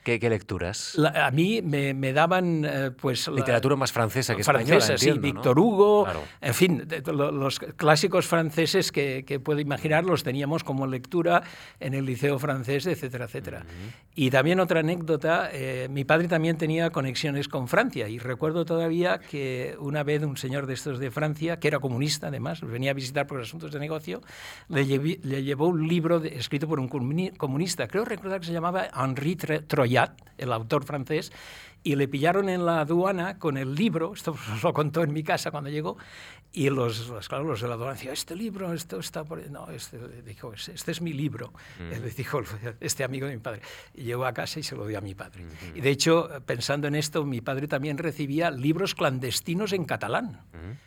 [0.07, 0.97] ¿Qué, qué lecturas?
[1.17, 3.27] a mí me, me daban, eh, pues...
[3.27, 6.07] Literatura más francesa que española, Francesa, sí, Víctor Hugo,
[6.41, 11.43] en fin, los clásicos franceses que, que puedo imaginar los teníamos como lectura
[11.81, 13.67] en el liceo francés, etcétera, etcétera.
[14.15, 19.19] Y también otra anécdota, eh, mi padre también tenía conexiones con Francia y recuerdo todavía
[19.19, 22.95] que una vez un señor de estos de Francia, que era comunista además, venía a
[22.95, 24.23] visitar por asuntos de negocio,
[24.69, 29.36] le, le llevó un libro escrito por un comunista, creo recordar que se llamaba Henri
[29.37, 31.33] Troyat, el autor francés,
[31.87, 35.22] y le pillaron en la aduana con el libro, esto os lo contó en mi
[35.22, 35.96] casa cuando llegó,
[36.53, 39.49] y los, los, claro, los de la aduana decían, este libro, esto está por...
[39.51, 41.90] No, este, dijo, este es mi libro, mm.
[41.90, 42.40] le dijo
[42.81, 43.61] este amigo de mi padre.
[43.94, 45.44] Y llegó a casa y se lo dio a mi padre.
[45.77, 50.40] Y de hecho, pensando en esto, mi padre también recibía libros clandestinos en catalán,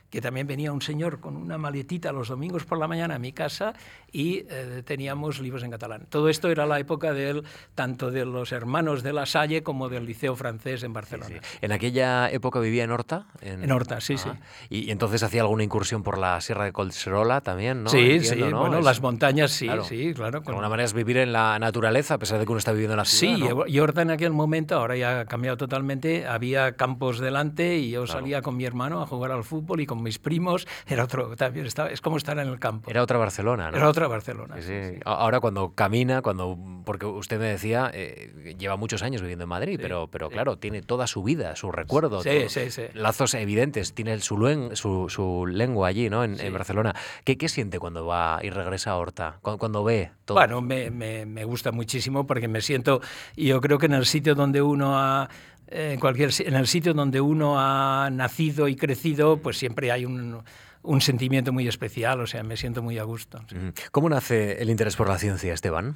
[0.10, 3.32] que también venía un señor con una maletita los domingos por la mañana a mi
[3.32, 3.74] casa
[4.12, 6.08] y eh, teníamos libros en catalán.
[6.10, 7.44] Todo esto era la época del,
[7.76, 11.42] tanto de los hermanos de La Salle como del Liceo Francés en Barcelona.
[11.62, 13.26] ¿En aquella época vivía en Horta?
[13.42, 14.30] En, Horta, sí, sí.
[14.70, 17.90] ¿Y, entonces hacía alguna incursión por la Sierra de Colserola también, no?
[17.90, 20.42] Sí, sí, bueno, las montañas sí, sí, claro.
[20.42, 22.94] De alguna manera es vivir en la naturaleza, a pesar de que uno está viviendo
[22.94, 26.76] en la ciudad, Sí, y Horta en aquel momento, ahora ya ha cambiado totalmente, había
[26.76, 30.20] campos delante y yo salía con mi hermano a jugar al fútbol y con mis
[30.20, 32.90] primos, era otro, también estaba, es como estar en el campo.
[32.90, 33.78] Era otra Barcelona, ¿no?
[33.78, 34.56] Era otra Barcelona.
[34.62, 39.50] Sí, Ahora cuando camina, cuando porque usted me decía, eh, lleva muchos años viviendo en
[39.50, 42.22] Madrid, pero, pero claro, tiene toda su vida, su recuerdo.
[42.22, 42.84] Sí, sí, sí.
[42.94, 44.38] Lazos evidentes, tiene su,
[44.76, 46.24] su, lengua allí, ¿no?
[46.24, 46.96] En, Barcelona.
[47.24, 49.40] ¿Qué, ¿Qué, siente cuando va y regresa a Horta?
[49.42, 50.38] Cuando, ve todo.
[50.38, 53.02] Bueno, me, me, me gusta muchísimo porque me siento,
[53.36, 55.30] yo creo que en el sitio donde uno ha
[55.72, 60.42] en cualquier en el sitio donde uno ha nacido y crecido, pues siempre hay un,
[60.82, 63.44] un sentimiento muy especial, o sea, me siento muy a gusto.
[63.92, 65.96] ¿Cómo nace el interés por la ciencia, Esteban?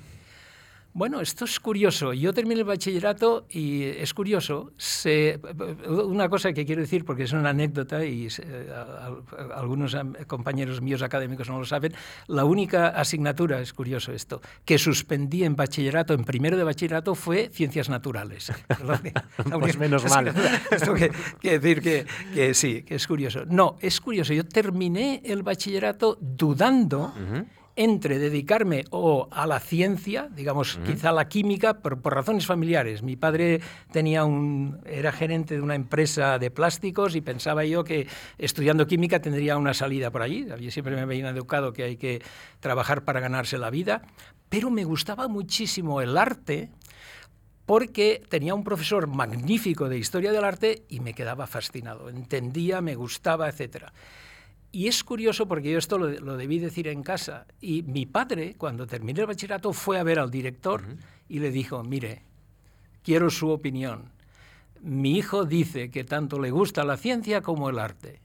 [0.95, 2.13] Bueno, esto es curioso.
[2.13, 4.73] Yo terminé el bachillerato y es curioso.
[5.87, 8.27] una cosa que quiero decir, porque es una anécdota y
[9.55, 11.93] algunos compañeros míos académicos no lo saben,
[12.27, 17.49] la única asignatura, es curioso esto, que suspendí en bachillerato, en primero de bachillerato, fue
[17.51, 18.51] ciencias naturales.
[19.59, 20.31] pues menos mal.
[20.69, 20.93] Esto
[21.39, 23.45] quiere decir que, sí, que es curioso.
[23.47, 24.31] No, es curioso.
[24.31, 27.13] Yo terminé el bachillerato dudando
[27.75, 33.01] entre dedicarme o a la ciencia, digamos, quizá a la química, por, por, razones familiares.
[33.01, 38.07] Mi padre tenía un, era gerente de una empresa de plásticos y pensaba yo que
[38.37, 40.45] estudiando química tendría una salida por allí.
[40.59, 42.21] Yo siempre me había educado que hay que
[42.59, 44.03] trabajar para ganarse la vida,
[44.49, 46.69] pero me gustaba muchísimo el arte
[47.65, 52.09] porque tenía un profesor magnífico de historia del arte y me quedaba fascinado.
[52.09, 53.93] Entendía, me gustaba, etcétera.
[54.73, 57.45] Y es curioso porque yo esto lo, debí decir en casa.
[57.61, 60.83] Y mi padre, cuando terminé el bachillerato, fue a ver al director
[61.29, 62.23] y le dijo, mire,
[63.03, 64.11] quiero su opinión.
[64.81, 68.19] Mi hijo dice que tanto le gusta la ciencia como el arte.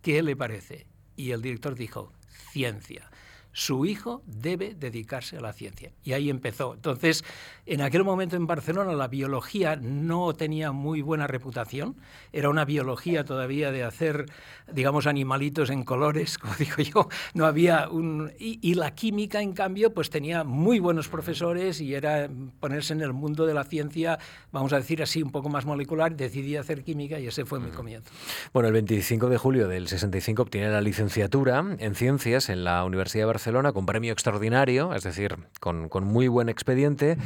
[0.00, 0.86] ¿Qué le parece?
[1.14, 2.10] Y el director dijo,
[2.50, 3.10] ciencia
[3.54, 5.92] su hijo debe dedicarse a la ciencia.
[6.02, 6.74] Y ahí empezó.
[6.74, 7.24] Entonces,
[7.66, 11.96] en aquel momento en Barcelona la biología no tenía muy buena reputación,
[12.32, 14.26] era una biología todavía de hacer,
[14.72, 18.32] digamos, animalitos en colores, como digo yo, no había un...
[18.38, 23.12] Y, la química, en cambio, pues tenía muy buenos profesores y era ponerse en el
[23.12, 24.18] mundo de la ciencia,
[24.50, 27.70] vamos a decir así, un poco más molecular, decidí hacer química y ese fue mi
[27.70, 28.10] comienzo.
[28.52, 33.22] Bueno, el 25 de julio del 65 obtiene la licenciatura en ciencias en la Universidad
[33.22, 37.18] de Barcelona Barcelona con premio extraordinario, es decir, con, muy buen expediente.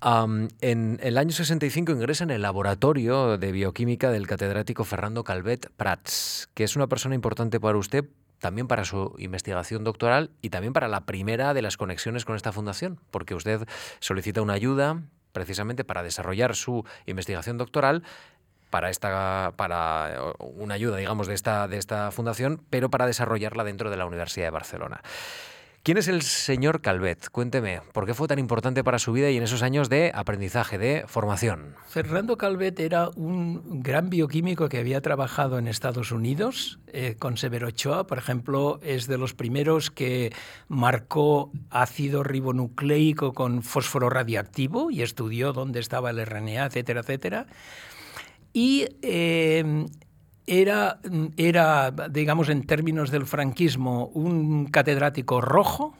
[0.00, 6.48] en el año 65 ingresa en el laboratorio de bioquímica del catedrático Fernando Calvet Prats,
[6.54, 8.06] que es una persona importante para usted,
[8.38, 12.52] también para su investigación doctoral y también para la primera de las conexiones con esta
[12.52, 13.68] fundación, porque usted
[14.00, 18.04] solicita una ayuda precisamente para desarrollar su investigación doctoral
[18.72, 23.90] para esta para una ayuda, digamos, de esta, de esta fundación, pero para desarrollarla dentro
[23.90, 25.02] de la Universidad de Barcelona.
[25.84, 27.28] ¿Quién es el señor Calvet?
[27.30, 30.78] Cuénteme, ¿por qué fue tan importante para su vida y en esos años de aprendizaje,
[30.78, 31.74] de formación?
[31.88, 37.66] Fernando Calvet era un gran bioquímico que había trabajado en Estados Unidos eh, con Severo
[37.66, 40.32] Ochoa, por ejemplo, es de los primeros que
[40.68, 47.46] marcó ácido ribonucleico con fósforo radiactivo y estudió dónde estaba el RNA, etcétera, etcétera.
[48.52, 49.86] Y eh,
[50.46, 51.00] era,
[51.36, 55.94] era, digamos, en términos del franquismo, un catedrático rojo,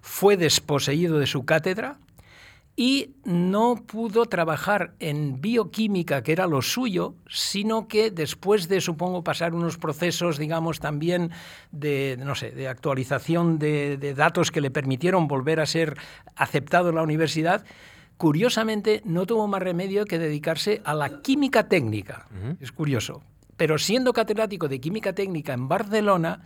[0.00, 1.98] fue desposeído de su cátedra
[2.76, 9.24] y no pudo trabajar en bioquímica, que era lo suyo, sino que después de, supongo,
[9.24, 11.32] pasar unos procesos, digamos, también
[11.72, 15.98] de, no sé, de actualización de, de datos que le permitieron volver a ser
[16.36, 17.64] aceptado en la universidad,
[18.18, 22.26] curiosamente no tuvo más remedio que dedicarse a la química técnica.
[22.60, 23.22] Es curioso.
[23.56, 26.42] Pero siendo catedrático de química técnica en Barcelona,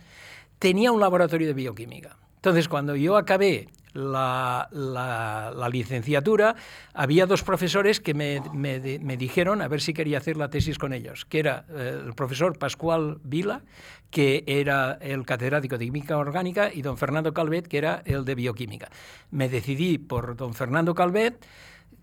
[0.59, 2.17] tenía un laboratorio de bioquímica.
[2.35, 6.55] Entonces, cuando yo acabé la, licenciatura,
[6.93, 11.25] había dos profesores que me, dijeron a ver si quería hacer la tesis con ellos,
[11.25, 13.61] que era eh, el profesor Pascual Vila,
[14.09, 18.35] que era el catedrático de química orgánica, y don Fernando Calvet, que era el de
[18.35, 18.89] bioquímica.
[19.31, 21.45] Me decidí por don Fernando Calvet,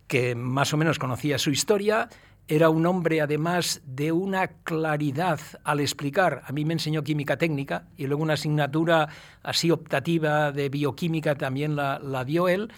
[0.07, 2.09] que más o menos conocía su historia,
[2.51, 6.43] era un hombre además de una claridad al explicar.
[6.47, 9.09] A mí me enseñó química técnica y luego una asignatura
[9.43, 12.73] así optativa de bioquímica también la, dio él.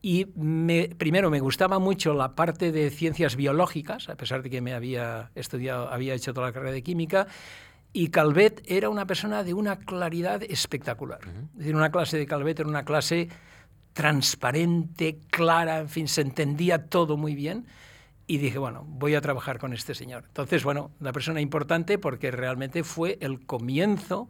[0.00, 4.72] Y primero me gustaba mucho la parte de ciencias biológicas, a pesar de que me
[4.72, 7.26] había estudiado, había hecho toda la carrera de química.
[7.92, 11.20] Y Calvet era una persona de una claridad espectacular.
[11.52, 13.28] Es decir, una clase de Calvet era una clase
[13.92, 17.66] transparente, clara, en fin, se entendía todo muy bien
[18.26, 20.24] y dije, bueno, voy a trabajar con este señor.
[20.26, 24.28] Entonces, bueno, una persona importante porque realmente fue el comienzo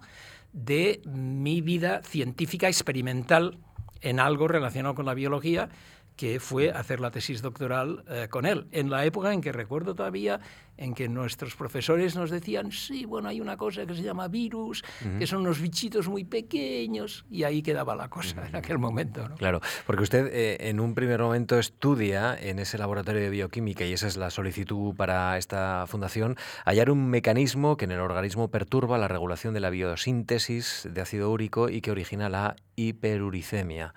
[0.52, 3.58] de mi vida científica experimental
[4.00, 5.68] en algo relacionado con la biología
[6.22, 8.68] que fue hacer la tesis doctoral eh, con él.
[8.70, 10.38] En la época en que recuerdo todavía
[10.76, 14.84] en que nuestros profesores nos decían, sí, bueno, hay una cosa que se llama virus,
[15.18, 19.28] que son unos bichitos muy pequeños, y ahí quedaba la cosa en aquel momento.
[19.36, 23.92] Claro, porque usted eh, en un primer momento estudia en ese laboratorio de bioquímica, y
[23.92, 28.96] esa es la solicitud para esta fundación, hallar un mecanismo que en el organismo perturba
[28.96, 33.94] la regulación de la biosíntesis de ácido úrico y que origina la hiperuricemia.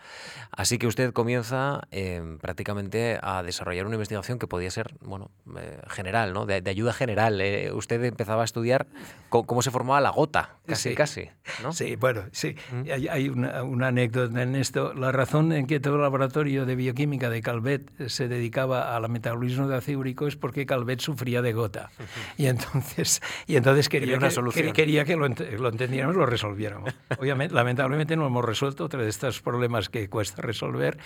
[0.51, 5.79] Así que usted comienza eh, prácticamente a desarrollar una investigación que podía ser bueno, eh,
[5.87, 6.45] general, ¿no?
[6.45, 7.39] de, ayuda general.
[7.41, 7.71] Eh.
[7.73, 8.87] Usted empezaba a estudiar
[9.29, 11.29] cómo, se formaba la gota, casi, casi.
[11.63, 11.73] ¿no?
[11.73, 12.55] Sí, bueno, sí.
[12.71, 13.09] ¿Mm?
[13.09, 14.93] Hay, una, anécdota en esto.
[14.93, 19.67] La razón en que todo el laboratorio de bioquímica de Calvet se dedicaba al metabolismo
[19.67, 21.91] de ácido úrico es porque Calvet sufría de gota.
[22.37, 26.93] Y entonces, y entonces quería, que, quería que lo, lo entendiéramos, lo resolviéramos.
[27.19, 30.97] Obviamente, lamentablemente no hemos resuelto otro de estos problemas que cuesta resolver.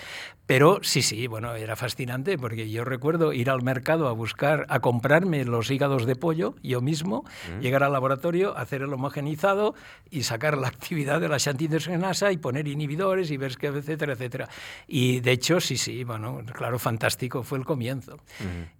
[0.45, 4.79] Pero sí, sí, bueno, era fascinante porque yo recuerdo ir al mercado a buscar, a
[4.79, 7.59] comprarme los hígados de pollo yo mismo, mm.
[7.61, 9.75] llegar al laboratorio, hacer el homogenizado
[10.09, 14.49] y sacar la actividad de la xantidesenasa y poner inhibidores y ver que etcétera, etcétera.
[14.87, 18.19] Y de hecho, sí, sí, bueno, claro, fantástico, fue el comienzo.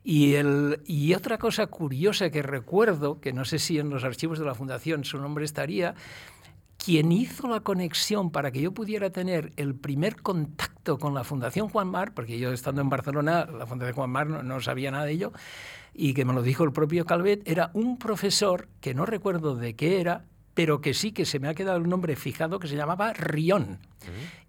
[0.04, 4.40] y, el, y otra cosa curiosa que recuerdo, que no sé si en los archivos
[4.40, 5.96] de la Fundación su nombre estaría,
[6.84, 11.68] quien hizo la conexión para que yo pudiera tener el primer contacto con la Fundación
[11.68, 15.12] Juan Mar, porque yo estando en Barcelona, la Fundación Juan Mar no, sabía nada de
[15.12, 15.34] ello,
[15.94, 19.76] y que me lo dijo el propio Calvet, era un profesor que no recuerdo de
[19.76, 22.78] qué era, pero que sí que se me ha quedado el nombre fijado, que se
[22.78, 23.80] llamaba Rión.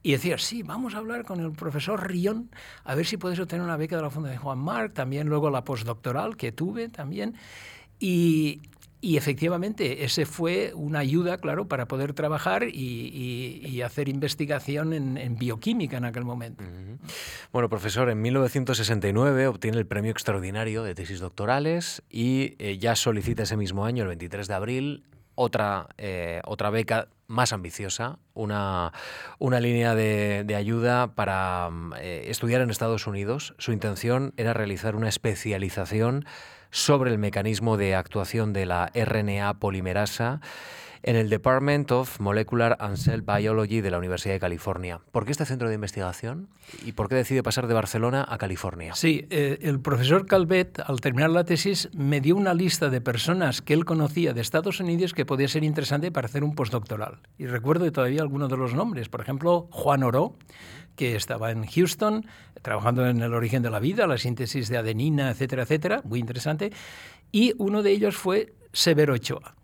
[0.02, 2.50] Y decía, sí, vamos a hablar con el profesor Rión,
[2.84, 5.64] a ver si puedes obtener una beca de la Fundación Juan Mar, también luego la
[5.64, 7.34] postdoctoral que tuve también.
[7.98, 8.62] Y,
[9.02, 15.96] y efectivamente, ese fue una ayuda, claro, para poder trabajar y, hacer investigación en, bioquímica
[15.96, 16.62] en aquel momento.
[17.50, 23.44] Bueno, profesor, en 1969 obtiene el premio extraordinario de tesis doctorales y eh, ya solicita
[23.44, 28.92] ese mismo año, el 23 de abril, otra, eh, otra beca más ambiciosa, una,
[29.38, 33.54] una línea de, ayuda para eh, estudiar en Estados Unidos.
[33.56, 36.26] Su intención era realizar una especialización
[36.70, 40.40] sobre el mecanismo de actuación de la RNA polimerasa
[41.02, 45.00] en el Department of Molecular and Cell Biology de la Universidad de California.
[45.12, 46.48] ¿Por qué este centro de investigación
[46.84, 48.94] y por qué decide pasar de Barcelona a California?
[48.94, 53.62] Sí, eh, el profesor Calvet, al terminar la tesis, me dio una lista de personas
[53.62, 57.20] que él conocía de Estados Unidos que podía ser interesante para hacer un postdoctoral.
[57.38, 59.08] Y recuerdo todavía algunos de los nombres.
[59.08, 60.36] Por ejemplo, Juan Oro,
[60.96, 62.26] que estaba en Houston
[62.62, 66.72] trabajando en el origen de la vida, la síntesis de adenina, etcétera, etcétera, muy interesante.
[67.32, 69.54] Y uno de ellos fue Severo Ochoa.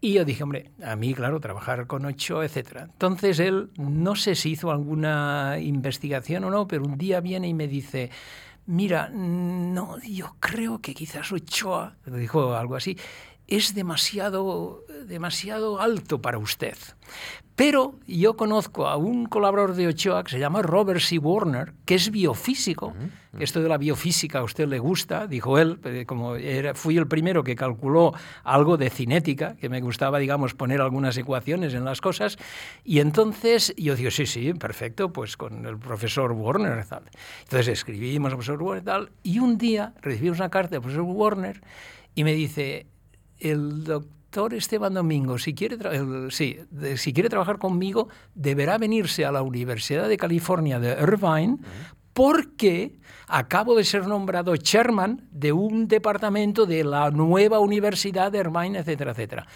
[0.00, 2.88] Y yo dije, hombre, a mí, claro, trabajar con Ochoa, etcétera.
[2.90, 7.54] Entonces él, no sé si hizo alguna investigación o no, pero un día viene y
[7.54, 8.10] me dice,
[8.66, 12.98] mira, no, yo creo que quizás Ochoa, dijo algo así,
[13.56, 16.76] es demasiado, demasiado alto para usted.
[17.54, 21.18] Pero yo conozco a un colaborador de Ochoa que se llama Robert C.
[21.18, 22.94] Warner, que es biofísico.
[23.38, 27.06] Esto de la biofísica a usted le gusta, dijo él, eh, como era, fui el
[27.06, 32.00] primero que calculó algo de cinética, que me gustaba, digamos, poner algunas ecuaciones en las
[32.00, 32.38] cosas.
[32.84, 36.84] Y entonces yo digo, sí, sí, perfecto, pues con el profesor Warner.
[36.86, 37.04] Tal.
[37.42, 41.60] Entonces escribimos al profesor Warner tal, y un día recibimos una carta del profesor Warner
[42.14, 42.86] y me dice,
[43.42, 45.76] el doctor Esteban Domingo, si quiere,
[46.30, 46.58] sí,
[46.96, 51.58] si quiere trabajar conmigo, deberá venirse a la Universidad de California de Irvine
[52.12, 58.78] porque acabo de ser nombrado chairman de un departamento de la nueva Universidad de Irvine,
[58.78, 59.46] etcétera, etcétera.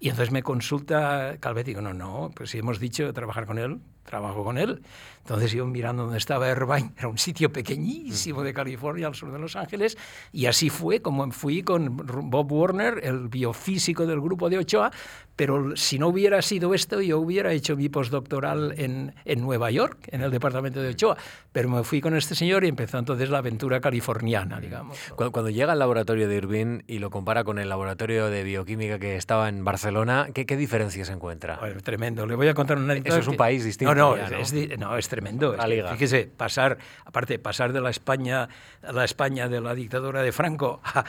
[0.00, 3.58] Y entonces me consulta Calvet y digo, no, no, pues si hemos dicho trabajar con
[3.58, 4.82] él, trabajo con él.
[5.18, 9.38] Entonces yo mirando donde estaba Irvine, era un sitio pequeñísimo de California, al sur de
[9.38, 9.96] Los Ángeles,
[10.32, 14.90] y así fue como fui con Bob Warner, el biofísico del grupo de Ochoa,
[15.34, 20.08] pero si no hubiera sido esto, yo hubiera hecho mi postdoctoral en, en Nueva York,
[20.12, 21.16] en el departamento de Ochoa,
[21.52, 24.98] pero me fui con este señor y empezó entonces la aventura californiana, digamos.
[25.16, 29.16] Cuando, llega al laboratorio de Irvine y lo compara con el laboratorio de bioquímica que
[29.16, 29.83] estaba en Barcelona,
[30.32, 31.58] ¿qué, qué diferencias encuentra?
[31.82, 32.26] tremendo.
[32.26, 33.94] Le voy a contar una Eso es un país distinto.
[33.94, 35.56] No, no, Es, no es, tremendo.
[35.92, 38.48] fíjese, pasar, aparte, pasar de la España,
[38.82, 41.04] la España de la dictadura de Franco a,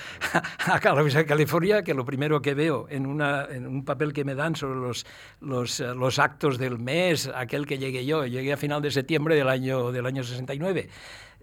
[0.67, 4.35] a, a California, que lo primero que veo en, una, en un papel que me
[4.35, 5.05] dan sobre los,
[5.41, 9.49] los, los, actos del mes, aquel que llegué yo, llegué a final de septiembre del
[9.49, 10.89] año, del año 69,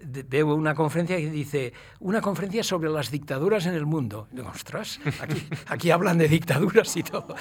[0.03, 4.29] veo una conferencia que dice, una conferencia sobre las dictaduras en el mundo.
[4.31, 7.35] digo, ostras, aquí, aquí hablan de dictaduras y todo.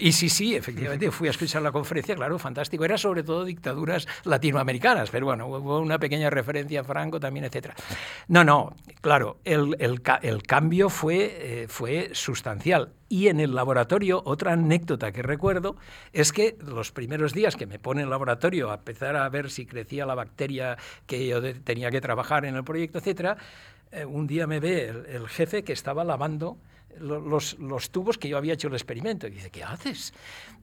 [0.00, 2.84] y sí, sí, efectivamente, fui a escuchar la conferencia, claro, fantástico.
[2.84, 7.72] Era sobre todo dictaduras latinoamericanas, pero bueno, hubo una pequeña referencia a Franco también, etc.
[8.28, 12.92] No, no, claro, el, el, el cambio fue, eh, fue sustancial.
[13.08, 15.76] Y en el laboratorio, otra anécdota que recuerdo
[16.12, 19.50] es que los primeros días que me pone en el laboratorio a empezar a ver
[19.50, 23.36] si crecía la bacteria que yo tenía que trabajar en el proyecto, etcétera,
[23.92, 26.58] eh, un día me ve el, jefe que estaba lavando
[26.98, 29.26] los, los, tubos que yo había hecho el experimento.
[29.26, 30.12] Y dice, ¿qué haces?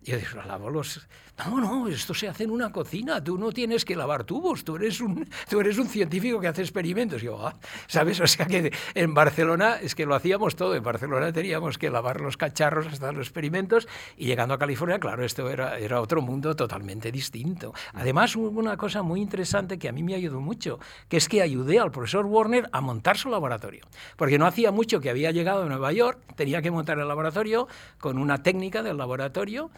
[0.04, 1.08] Y yo digo, lavo los...
[1.46, 4.76] No, no, esto se hace en una cocina, tú no tienes que lavar tubos, tú
[4.76, 7.22] eres un, tú eres un científico que hace experimentos.
[7.22, 7.56] Y yo, ah",
[7.88, 8.20] ¿sabes?
[8.28, 12.20] O sea que en Barcelona es que lo hacíamos todo, en Barcelona teníamos que lavar
[12.20, 16.56] los cacharros hasta los experimentos y llegando a California, claro, esto era, era otro mundo
[16.56, 17.74] totalmente distinto.
[17.94, 21.80] Además, una cosa muy interesante que a mí me ayudó mucho, que es que ayudé
[21.80, 25.66] al profesor Warner a montar su laboratorio, porque no hacía mucho que había llegado a
[25.68, 27.68] Nueva York, tenía que montar el laboratorio
[28.00, 29.70] con una técnica del laboratorio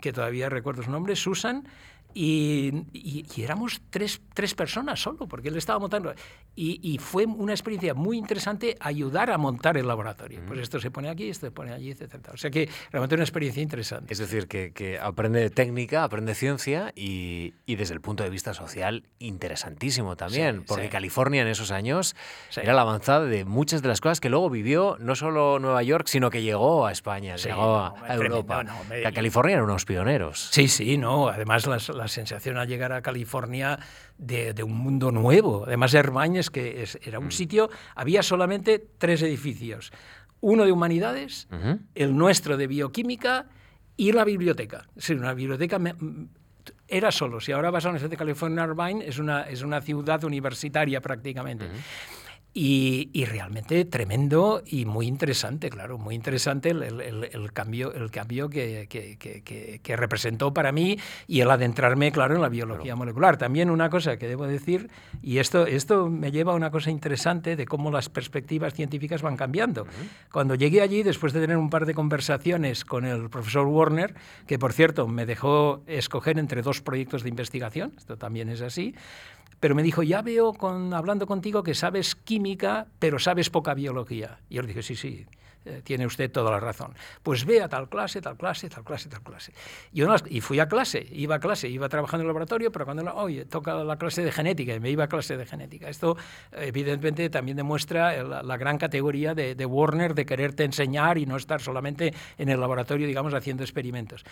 [0.00, 1.66] que todavía recuerdo su nombre, Susan,
[2.14, 6.12] y, éramos tres, tres, personas solo, porque él estaba montando.
[6.56, 10.40] Y, fue una experiencia muy interesante ayudar a montar el laboratorio.
[10.46, 12.28] Pues esto se pone aquí, esto se pone allí, etc.
[12.32, 14.12] O sea que realmente una experiencia interesante.
[14.12, 19.04] Es decir, que, que aprende técnica, aprende ciencia y, desde el punto de vista social,
[19.18, 20.64] interesantísimo también.
[20.64, 22.14] porque California en esos años
[22.56, 26.06] era la avanzada de muchas de las cosas que luego vivió no solo Nueva York,
[26.08, 28.64] sino que llegó a España, llegó a, Europa.
[29.14, 30.48] California eran unos pioneros.
[30.50, 31.28] Sí, sí, no.
[31.28, 33.78] Además, las la sensación al llegar a California
[34.18, 35.64] de, un mundo nuevo.
[35.66, 37.32] Además, Hermañes, que era un mm.
[37.32, 39.92] sitio, había solamente tres edificios.
[40.40, 41.48] Uno de humanidades,
[41.94, 43.46] el nuestro de bioquímica
[43.96, 44.86] y la biblioteca.
[44.96, 45.78] Es una biblioteca
[46.88, 47.40] era solo.
[47.40, 51.00] Si ahora vas a la Universidad de California, Irvine, es una, es una ciudad universitaria
[51.00, 51.66] prácticamente.
[52.52, 59.96] Y, realmente tremendo y muy interesante, claro, muy interesante el, cambio, el cambio que, que,
[59.96, 60.98] representó para mí
[61.28, 63.36] y el adentrarme, claro, en la biología molecular.
[63.36, 64.90] También una cosa que debo decir,
[65.22, 69.36] y esto, esto me lleva a una cosa interesante de cómo las perspectivas científicas van
[69.36, 69.86] cambiando.
[70.32, 74.14] Cuando llegué allí, después de tener un par de conversaciones con el profesor Warner,
[74.48, 78.94] que por cierto me dejó escoger entre dos proyectos de investigación, esto también es así,
[79.60, 84.40] pero me dijo, ya veo con, hablando contigo que sabes química, pero sabes poca biología.
[84.48, 85.26] Y yo le dije, sí, sí,
[85.64, 86.94] eh, tiene usted toda la razón.
[87.22, 89.52] Pues ve a tal clase, tal clase, tal clase, tal clase.
[89.92, 93.14] Yo y fui a clase, iba a clase, iba trabajando en el laboratorio, pero cuando,
[93.14, 95.90] oye, toca la clase de genética, y me iba a clase de genética.
[95.90, 96.16] Esto,
[96.52, 102.14] evidentemente, también demuestra la, gran categoría de, Warner de quererte enseñar y no estar solamente
[102.38, 104.24] en el laboratorio, digamos, haciendo experimentos.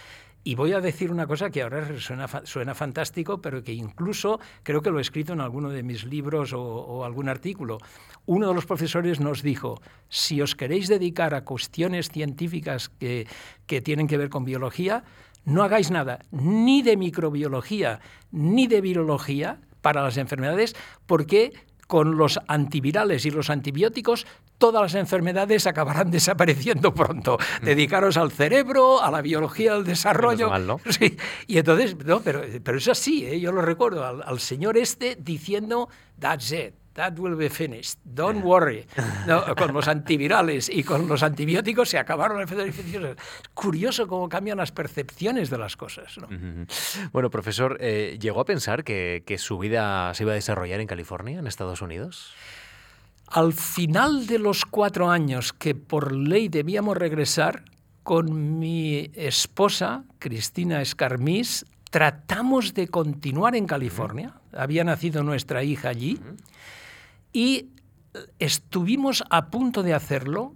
[0.44, 4.80] Y voy a decir una cosa que ahora suena, suena fantástico, pero que incluso creo
[4.80, 7.78] que lo he escrito en alguno de mis libros o, o algún artículo.
[8.24, 13.26] Uno de los profesores nos dijo, si os queréis dedicar a cuestiones científicas que,
[13.66, 15.04] que tienen que ver con biología,
[15.44, 18.00] no hagáis nada ni de microbiología
[18.30, 21.52] ni de virología para las enfermedades, porque
[21.86, 24.26] con los antivirales y los antibióticos
[24.58, 27.38] todas las enfermedades acabarán desapareciendo pronto.
[27.62, 27.64] Mm.
[27.64, 30.50] Dedicaros al cerebro, a la biología del desarrollo.
[30.90, 31.16] sí.
[31.46, 33.40] Y entonces, no, pero, pero es así, ¿eh?
[33.40, 35.88] yo lo recuerdo, al, al señor este diciendo,
[36.20, 38.84] that's it that will be finished, don't worry.
[39.56, 43.16] con los antivirales y con los antibióticos se acabaron las enfermedades infecciosas.
[43.54, 46.16] Curioso cómo cambian las percepciones de las cosas.
[47.12, 50.88] Bueno, profesor, eh, ¿llegó a pensar que, que su vida se iba a desarrollar en
[50.88, 52.34] California, en Estados Unidos?
[53.28, 57.62] Al final de los cuatro años que por ley debíamos regresar,
[58.02, 64.32] con mi esposa, Cristina Escarmís, tratamos de continuar en California.
[64.52, 66.18] Había nacido nuestra hija allí.
[67.38, 67.68] Y
[68.40, 70.54] estuvimos a punto de hacerlo,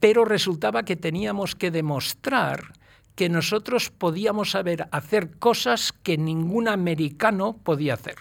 [0.00, 2.72] pero resultaba que teníamos que demostrar
[3.14, 8.16] que nosotros podíamos saber hacer cosas que ningún americano podía hacer.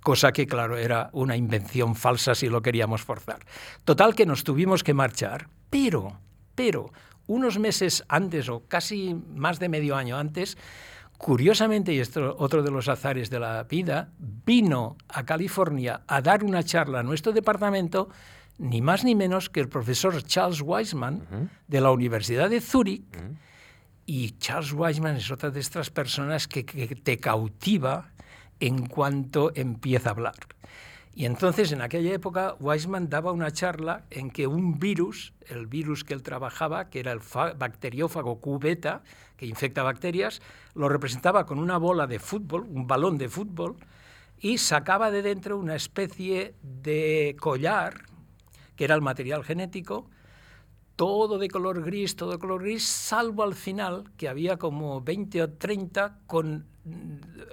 [0.00, 3.40] Cosa que, claro, era una invención falsa si lo queríamos forzar.
[3.84, 6.20] Total que nos tuvimos que marchar, pero,
[6.54, 6.92] pero,
[7.26, 10.56] unos meses antes o casi más de medio año antes,
[11.20, 16.42] Curiosamente, y esto otro de los azares de la vida, vino a California a dar
[16.42, 18.08] una charla a nuestro departamento
[18.56, 23.04] ni más ni menos que el profesor Charles Wiseman de la Universidad de Zúrich.
[24.06, 28.12] Y Charles Wiseman es otra de estas personas que, que te cautiva
[28.58, 30.36] en cuanto empieza a hablar.
[31.14, 36.04] Y entonces, en aquella época, Weisman daba una charla en que un virus, el virus
[36.04, 37.20] que él trabajaba, que era el
[37.58, 39.02] bacteriófago Q beta,
[39.40, 40.42] que infecta bacterias,
[40.74, 43.76] lo representaba con una bola de fútbol, un balón de fútbol,
[44.38, 48.04] y sacaba de dentro una especie de collar,
[48.76, 50.10] que era el material genético,
[50.94, 55.42] todo de color gris, todo de color gris, salvo al final, que había como 20
[55.42, 56.66] o 30 con,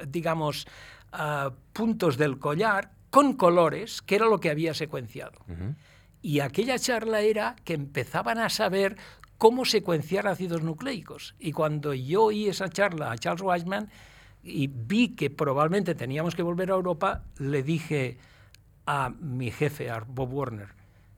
[0.06, 0.68] digamos,
[1.14, 5.40] ah, puntos del collar con colores, que era lo que había secuenciado.
[6.22, 8.98] Y aquella charla era que empezaban a saber
[9.38, 11.36] cómo secuenciar ácidos nucleicos.
[11.40, 13.90] Y cuando yo oí esa charla a Charles Weissman
[14.44, 18.18] y vi que probablemente teníamos que volver a Europa, le dije
[18.86, 20.77] a mi jefe, a Bob Warner,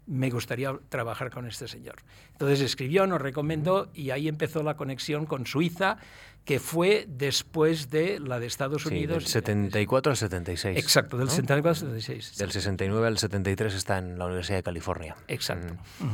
[0.10, 1.96] me gustaría trabajar con este señor.
[2.32, 5.98] Entonces escribió, nos recomendó y ahí empezó la conexión con Suiza,
[6.46, 9.18] que fue después de la de Estados Unidos.
[9.18, 10.78] del 74 al 76.
[10.78, 12.38] Exacto, del 74 al 76.
[12.38, 15.16] Del 69 al 73 está en la Universidad de California.
[15.28, 15.76] Exacto.
[16.00, 16.08] Mm.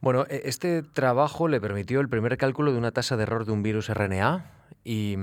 [0.00, 3.52] Bueno, e, este trabajo le permitió el primer cálculo de una tasa de error de
[3.52, 4.55] un virus RNA
[4.88, 5.16] y,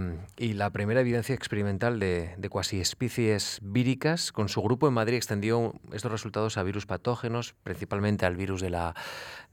[0.53, 5.73] la primera evidencia experimental de, de cuasi especies víricas, con su grupo en Madrid extendió
[5.93, 8.93] estos resultados a virus patógenos, principalmente al virus de la,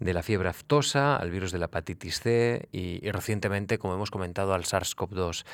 [0.01, 4.53] de la fiebre aftosa, al virus de la hepatitis C y, recientemente, como hemos comentado,
[4.53, 5.45] al SARS-CoV-2,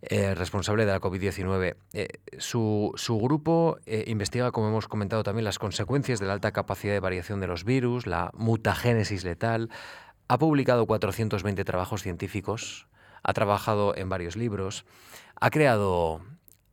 [0.00, 1.76] eh, responsable de la COVID-19.
[1.92, 6.52] Eh, su, su, grupo eh, investiga, como hemos comentado también, las consecuencias de la alta
[6.52, 9.68] capacidad de variación de los virus, la mutagénesis letal,
[10.28, 12.88] ha publicado 420 trabajos científicos,
[13.22, 14.84] ha trabajado en varios libros,
[15.40, 16.20] ha creado,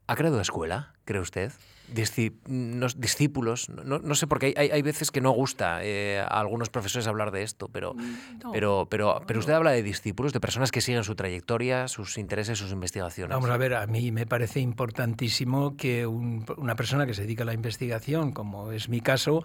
[0.08, 1.52] ha creado escuela, ¿cree usted?
[1.88, 3.70] discípulos.
[3.70, 7.44] No, sé, porque hay, hay, veces que no gusta eh, a algunos profesores hablar de
[7.44, 11.16] esto, pero, mm, pero, pero, pero usted habla de discípulos, de personas que siguen su
[11.16, 13.36] trayectoria, sus intereses, sus investigaciones.
[13.36, 17.46] Vamos a ver, a mí me parece importantísimo que una persona que se dedica a
[17.46, 19.44] la investigación, como es mi caso,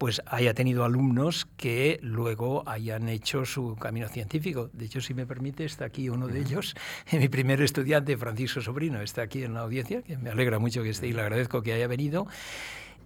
[0.00, 4.70] pues haya tenido alumnos que luego hayan hecho su camino científico.
[4.72, 6.74] De hecho, si me permite, está aquí uno de ellos,
[7.12, 10.88] mi primer estudiante, Francisco Sobrino, está aquí en la audiencia, que me alegra mucho que
[10.88, 12.26] esté y le agradezco que haya venido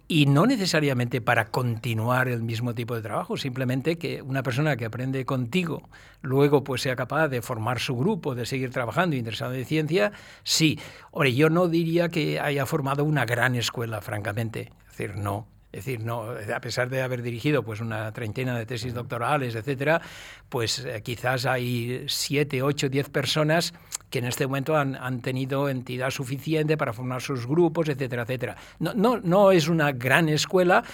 [0.07, 4.85] y no necesariamente para continuar el mismo tipo de trabajo, simplemente que una persona que
[4.85, 5.89] aprende contigo
[6.21, 10.79] luego pues sea capaz de formar su grupo, de seguir trabajando interesado en ciencia, sí.
[11.11, 14.71] Ahora, yo no diría que haya formado una gran escuela, francamente.
[14.85, 18.65] Es decir, no, es decir, no, a pesar de haber dirigido pues una treintena de
[18.65, 20.01] tesis doctorales, etcétera,
[20.47, 23.73] pues eh, quizás hay siete, ocho, diez personas
[24.09, 28.55] que en este momento han, han, tenido entidad suficiente para formar sus grupos, etcétera, etcétera.
[28.79, 30.85] No, no, no es una gran escuela,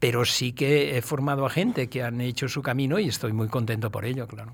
[0.00, 3.48] pero sí que he formado a gente que han hecho su camino y estoy muy
[3.48, 4.52] contento por ello, claro.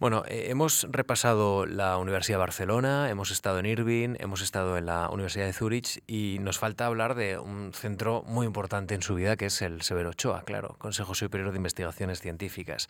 [0.00, 4.86] Bueno, eh, hemos repasado la Universidad de Barcelona, hemos estado en Irving, hemos estado en
[4.86, 9.14] la Universidad de Zurich y nos falta hablar de un centro muy importante en su
[9.14, 12.88] vida que es el Severo Ochoa, claro, Consejo Superior de Investigaciones Científicas.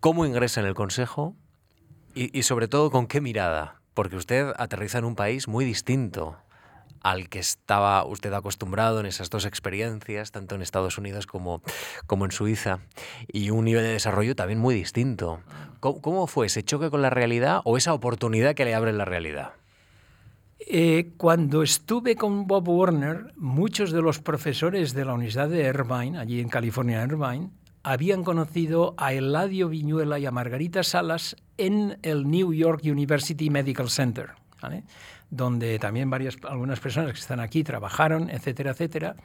[0.00, 1.36] ¿Cómo ingresa en el Consejo
[2.16, 3.80] y, y sobre todo con qué mirada?
[3.94, 6.36] Porque usted aterriza en un país muy distinto
[7.02, 11.62] al que estaba usted acostumbrado en esas dos experiencias, tanto en Estados Unidos como,
[12.06, 12.80] como en Suiza,
[13.28, 15.40] y un nivel de desarrollo también muy distinto.
[15.80, 19.52] ¿Cómo, fue ese choque con la realidad o esa oportunidad que le abre la realidad?
[20.58, 26.18] Eh, cuando estuve con Bob Warner, muchos de los profesores de la Universidad de Irvine,
[26.18, 27.50] allí en California, Irvine,
[27.82, 33.90] habían conocido a Eladio Viñuela y a Margarita Salas en el New York University Medical
[33.90, 34.30] Center.
[35.30, 39.16] Donde también varias, algunas personas que están aquí trabajaron, etcétera, etcétera.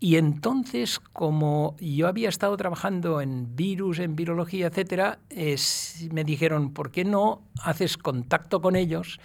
[0.00, 5.18] Y entonces, como yo había estado trabajando en virus, en virología, etcétera,
[6.12, 9.18] me dijeron, ¿por qué no haces contacto con ellos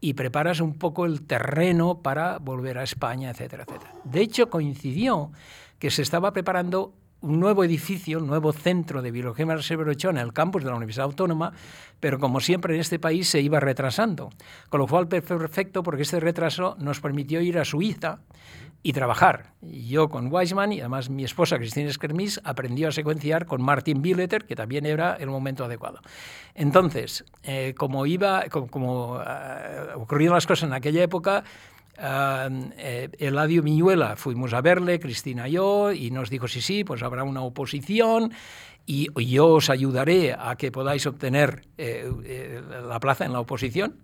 [0.00, 3.92] y preparas un poco el terreno para volver a España, etcétera, etcétera?
[4.02, 5.30] De hecho, coincidió
[5.78, 6.92] que se estaba preparando
[7.26, 11.52] un nuevo edificio, un nuevo centro de biología en el campus de la Universidad Autónoma,
[11.98, 14.30] pero como siempre en este país se iba retrasando.
[14.70, 18.20] Con lo cual, perfecto, porque este retraso nos permitió ir a Suiza
[18.82, 19.54] y trabajar.
[19.60, 24.44] Yo con Weissman y además mi esposa Cristina Eskermis aprendió a secuenciar con Martin Billeter,
[24.44, 25.98] que también era el momento adecuado.
[26.54, 31.42] Entonces, eh, como iba, como, eh, ocurrieron las cosas en aquella época,
[31.98, 37.02] eh, Eladio Miñuela fuimos a verle, Cristina y yo, y nos dijo, sí, sí, pues
[37.02, 38.32] habrá una oposición
[38.88, 43.96] y yo os ayudaré a que podáis obtener eh, eh, la plaza en la oposición,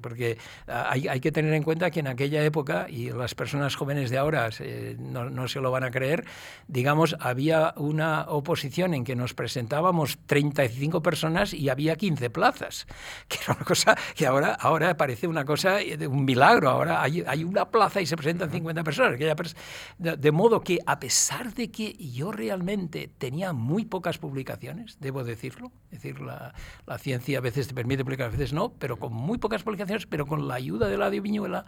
[0.00, 4.10] porque hay, hay, que tener en cuenta que en aquella época, y las personas jóvenes
[4.10, 4.50] de ahora
[4.98, 6.24] no, no, se lo van a creer,
[6.68, 12.86] digamos, había una oposición en que nos presentábamos 35 personas y había 15 plazas,
[13.28, 17.44] que era una cosa que ahora, ahora parece una cosa un milagro, ahora hay, hay
[17.44, 21.94] una plaza y se presentan 50 personas, de, de modo que a pesar de que
[21.94, 25.72] yo realmente tenía muy pocas publicaciones, debo decirlo.
[25.90, 26.54] Es decir, la,
[26.86, 30.06] la, ciencia a veces te permite publicar, a veces no, pero con muy pocas publicaciones,
[30.06, 31.66] pero con la ayuda de Ladio Viñuela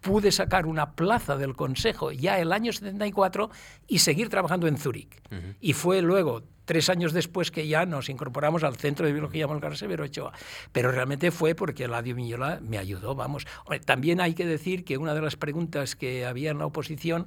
[0.00, 3.50] pude sacar una plaza del Consejo ya el año 74
[3.88, 5.20] y seguir trabajando en Zúrich.
[5.60, 9.76] Y fue luego, tres años después, que ya nos incorporamos al Centro de Biología Molgar
[9.76, 10.32] Severo Ochoa.
[10.72, 13.46] Pero realmente fue porque Ladio Viñola me ayudó, vamos.
[13.84, 17.26] También hay que decir que una de las preguntas que había en la oposición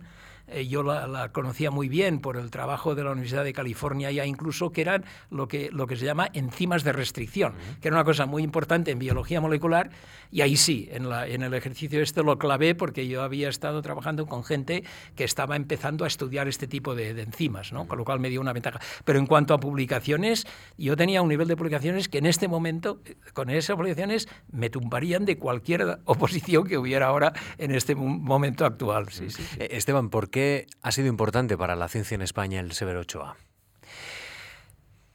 [0.52, 4.26] eh, yo la, conocía muy bien por el trabajo de la Universidad de California ya
[4.26, 8.04] incluso, que eran lo que, lo que se llama enzimas de restricción, que era una
[8.04, 9.90] cosa muy importante en biología molecular,
[10.32, 13.82] y ahí sí, en, la, en el ejercicio este lo clavé porque yo había estado
[13.82, 14.84] trabajando con gente
[15.16, 17.88] que estaba empezando a estudiar este tipo de, enzimas, ¿no?
[17.88, 18.80] con lo cual me dio una ventaja.
[19.06, 20.46] Pero en cuanto a publicaciones,
[20.78, 23.02] yo tenía un nivel de publicaciones que en este momento,
[23.34, 29.10] con esas publicaciones, me tumbarían de cualquier oposición que hubiera ahora en este momento actual.
[29.10, 30.39] Sí, sí, eh, Esteban, ¿por qué
[30.82, 33.38] ha sido importante para la ciencia en España el Severo Ochoa?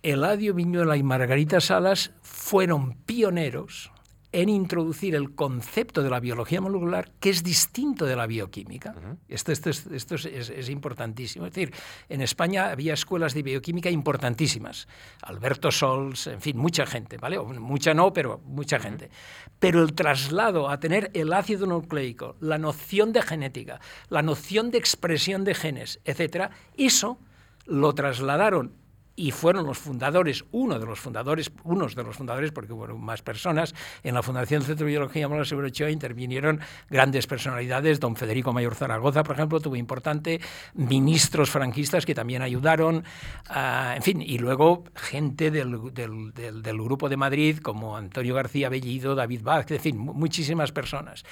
[0.03, 3.94] Eladio Viñuela y Margarita Salas fueron pioneros
[4.35, 8.93] en introducir el concepto de la biología molecular que es distinto de la bioquímica.
[9.29, 11.47] Esto, esto, es, importantísimo.
[11.47, 11.73] Es decir,
[12.09, 14.89] en España había escuelas de bioquímica importantísimas.
[15.23, 17.39] Alberto Sols, en fin, mucha gente, ¿vale?
[17.39, 19.09] mucha no, pero mucha gente.
[19.61, 24.79] Pero el traslado a tener el ácido nucleico, la noción de genética, la noción de
[24.79, 27.19] expresión de genes, etcétera, eso
[27.67, 28.84] lo trasladaron
[29.17, 33.23] y fueron los fundadores, uno de los fundadores, unos de los fundadores, porque hubo más
[33.23, 36.61] personas, en la Fundación Centro de Biología Mola Seguro Ochoa intervinieron
[36.91, 40.41] grandes personalidades, don Federico Mayor Zaragoza, por ejemplo, tuvo importante,
[40.75, 43.05] ministros franquistas que también ayudaron,
[43.49, 48.69] ah, en fin, y luego gente del, del, del, Grupo de Madrid, como Antonio García
[48.69, 51.25] Bellido, David Vázquez, en fin, muchísimas personas.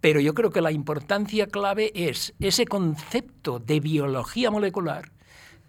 [0.00, 5.10] Pero yo creo que la importancia clave es ese concepto de biología molecular,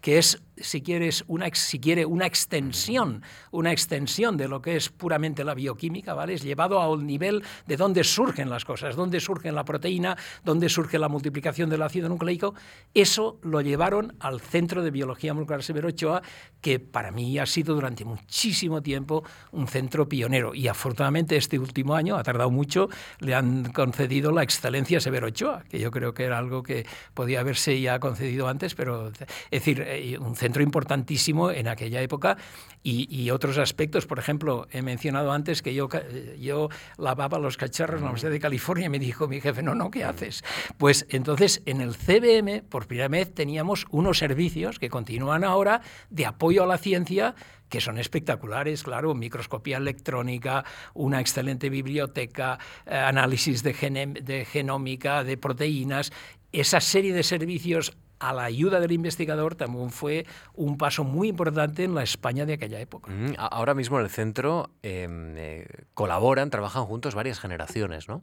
[0.00, 4.88] que es si quieres una si quiere una extensión, una extensión de lo que es
[4.88, 6.34] puramente la bioquímica, ¿vale?
[6.34, 10.68] Es llevado a un nivel de dónde surgen las cosas, dónde surge la proteína, dónde
[10.68, 12.54] surge la multiplicación del ácido nucleico.
[12.94, 16.22] Eso lo llevaron al Centro de Biología Molecular Severo Ochoa,
[16.60, 21.94] que para mí ha sido durante muchísimo tiempo un centro pionero y afortunadamente este último
[21.94, 22.88] año ha tardado mucho,
[23.20, 27.40] le han concedido la excelencia Severo Ochoa, que yo creo que era algo que podía
[27.40, 29.18] haberse ya concedido antes, pero es
[29.50, 32.38] decir, eh, un centro centro importantísimo en aquella época
[32.82, 34.06] y, otros aspectos.
[34.06, 35.90] Por ejemplo, he mencionado antes que yo,
[36.38, 39.74] yo lavaba los cacharros en la Universidad de California y me dijo mi jefe, no,
[39.74, 40.42] no, ¿qué haces?
[40.78, 46.24] Pues entonces en el CBM, por primera vez, teníamos unos servicios que continúan ahora de
[46.24, 47.34] apoyo a la ciencia
[47.68, 53.74] que son espectaculares, claro, microscopía electrónica, una excelente biblioteca, eh, análisis de,
[54.22, 56.10] de genómica, de proteínas,
[56.50, 61.84] esa serie de servicios a la ayuda del investigador también fue un paso muy importante
[61.84, 63.10] en la España de aquella época.
[63.10, 68.22] Mm, ahora mismo en el centro em, eh, colaboran, trabajan juntos varias generaciones, ¿no?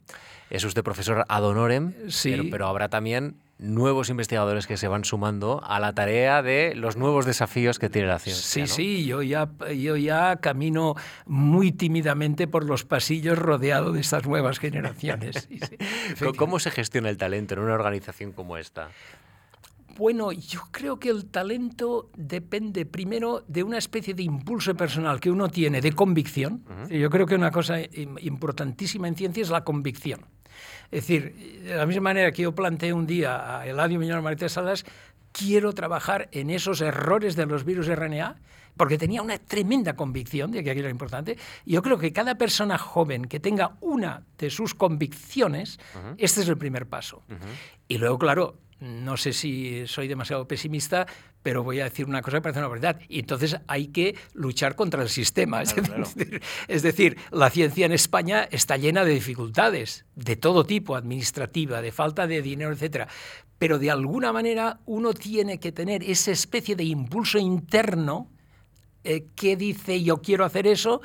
[0.50, 2.50] Es usted profesor ad honorem, sí.
[2.52, 7.26] pero, habrá también nuevos investigadores que se van sumando a la tarea de los nuevos
[7.26, 8.68] desafíos que tiene la ciencia.
[8.68, 14.28] Sí, sí, yo ya, yo ya camino muy tímidamente por los pasillos rodeado de estas
[14.28, 15.48] nuevas generaciones.
[16.38, 18.90] ¿Cómo se gestiona el talento en una organización como esta?
[19.98, 25.32] Bueno, yo creo que el talento depende primero de una especie de impulso personal que
[25.32, 26.64] uno tiene, de convicción.
[26.90, 27.78] Yo creo que una cosa
[28.20, 30.26] importantísima en ciencia es la convicción.
[30.92, 34.52] Es decir, de la misma manera que yo planteé un día a Eladio Miñón Martínez
[34.52, 34.86] Salas,
[35.32, 38.36] quiero trabajar en esos errores de los virus RNA,
[38.78, 41.38] porque tenía una tremenda convicción de que aquello era importante.
[41.66, 45.80] Yo creo que cada persona joven que tenga una de sus convicciones,
[46.18, 47.24] este es el primer paso.
[47.88, 51.08] Y luego, claro, no sé si soy demasiado pesimista,
[51.42, 53.00] pero voy a decir una cosa que parece una verdad.
[53.08, 55.62] Y entonces hay que luchar contra el sistema.
[56.68, 61.92] es, decir, la ciencia en España está llena de dificultades, de todo tipo, administrativa, de
[61.92, 63.08] falta de dinero, etc.
[63.58, 68.30] Pero de alguna manera uno tiene que tener esa especie de impulso interno
[69.04, 71.02] eh, que dice yo quiero hacer eso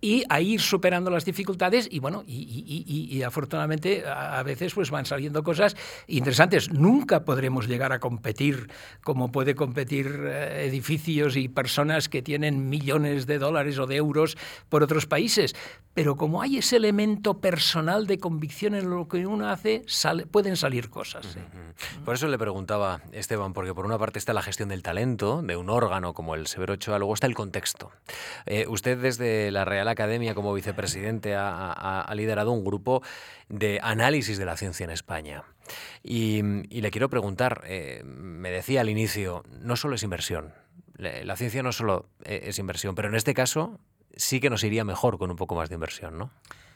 [0.00, 5.42] y a ir superando las dificultades y bueno, y, afortunadamente a, veces pues van saliendo
[5.42, 5.76] cosas
[6.06, 6.70] interesantes.
[6.70, 8.70] Nunca podremos llegar a competir
[9.02, 14.36] como puede competir eh, edificios y personas que tienen millones de dólares o de euros
[14.68, 15.56] por otros países,
[15.94, 19.84] pero como hay ese elemento personal de convicción en lo que uno hace,
[20.30, 21.36] pueden salir cosas.
[22.04, 25.56] Por eso le preguntaba, Esteban, porque por una parte está la gestión del talento de
[25.56, 27.90] un órgano como el Severo Ochoa, luego está el contexto.
[28.46, 33.02] Eh, usted desde la Real Academia como vicepresidente ha, liderado un grupo
[33.48, 35.44] de análisis de la ciencia en España.
[36.02, 40.52] Y, le quiero preguntar, eh, me decía al inicio, no solo es inversión,
[40.96, 43.78] la ciencia no solo eh, es inversión, pero en este caso
[44.16, 46.30] sí que nos iría mejor con un poco más de inversión, ¿no?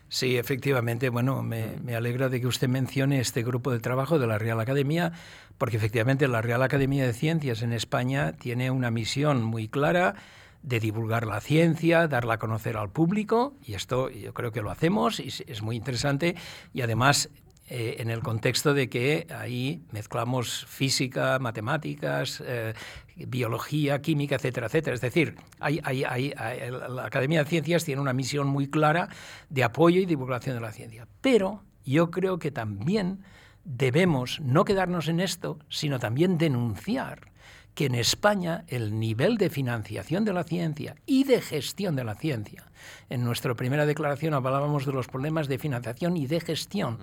[0.08, 1.08] Sí, efectivamente.
[1.08, 4.60] Bueno, me, me, alegra de que usted mencione este grupo de trabajo de la Real
[4.60, 5.12] Academia,
[5.56, 10.14] porque efectivamente la Real Academia de Ciencias en España tiene una misión muy clara
[10.62, 14.70] de divulgar la ciencia, darla a conocer al público, y esto yo creo que lo
[14.70, 16.36] hacemos y es muy interesante,
[16.72, 17.30] y además
[17.68, 22.74] eh, en el contexto de que ahí mezclamos física, matemáticas, eh,
[23.16, 24.94] biología, química, etcétera, etcétera.
[24.94, 29.08] Es decir, hay, la Academia de Ciencias tiene una misión muy clara
[29.48, 31.08] de apoyo y divulgación de la ciencia.
[31.22, 33.22] Pero yo creo que también
[33.64, 37.31] debemos no quedarnos en esto, sino también denunciar
[37.74, 42.14] que en España el nivel de financiación de la ciencia y de gestión de la
[42.14, 42.70] ciencia,
[43.08, 46.98] en nuestra primera declaración hablábamos de los problemas de financiación y de gestión,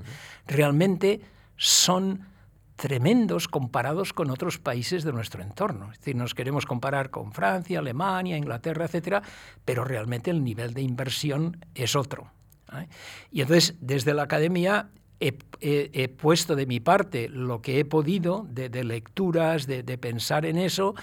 [0.46, 1.22] realmente
[1.58, 2.28] son
[2.76, 5.92] tremendos comparados con otros países de nuestro entorno.
[5.92, 9.22] Es decir, nos queremos comparar con Francia, Alemania, Inglaterra, etcétera,
[9.66, 12.32] pero realmente el nivel de inversión es otro.
[12.74, 12.88] ¿eh?
[13.32, 14.90] Y entonces, desde la academia
[15.20, 20.96] he, puesto de mi parte lo que he podido de, lecturas, de, pensar en eso,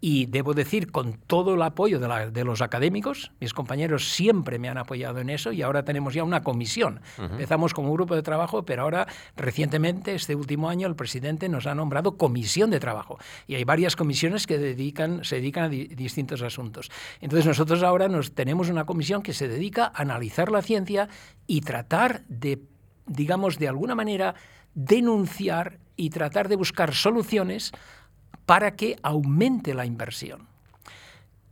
[0.00, 4.78] y debo decir, con todo el apoyo de, los académicos, mis compañeros siempre me han
[4.78, 7.00] apoyado en eso y ahora tenemos ya una comisión.
[7.18, 11.74] Empezamos como grupo de trabajo, pero ahora recientemente, este último año, el presidente nos ha
[11.74, 13.18] nombrado comisión de trabajo.
[13.48, 16.92] Y hay varias comisiones que dedican, se dedican a distintos asuntos.
[17.20, 21.08] Entonces nosotros ahora nos, tenemos una comisión que se dedica a analizar la ciencia
[21.48, 22.62] y tratar de
[23.08, 24.34] digamos, de alguna manera
[24.74, 27.72] denunciar y tratar de buscar soluciones
[28.46, 30.46] para que aumente la inversión.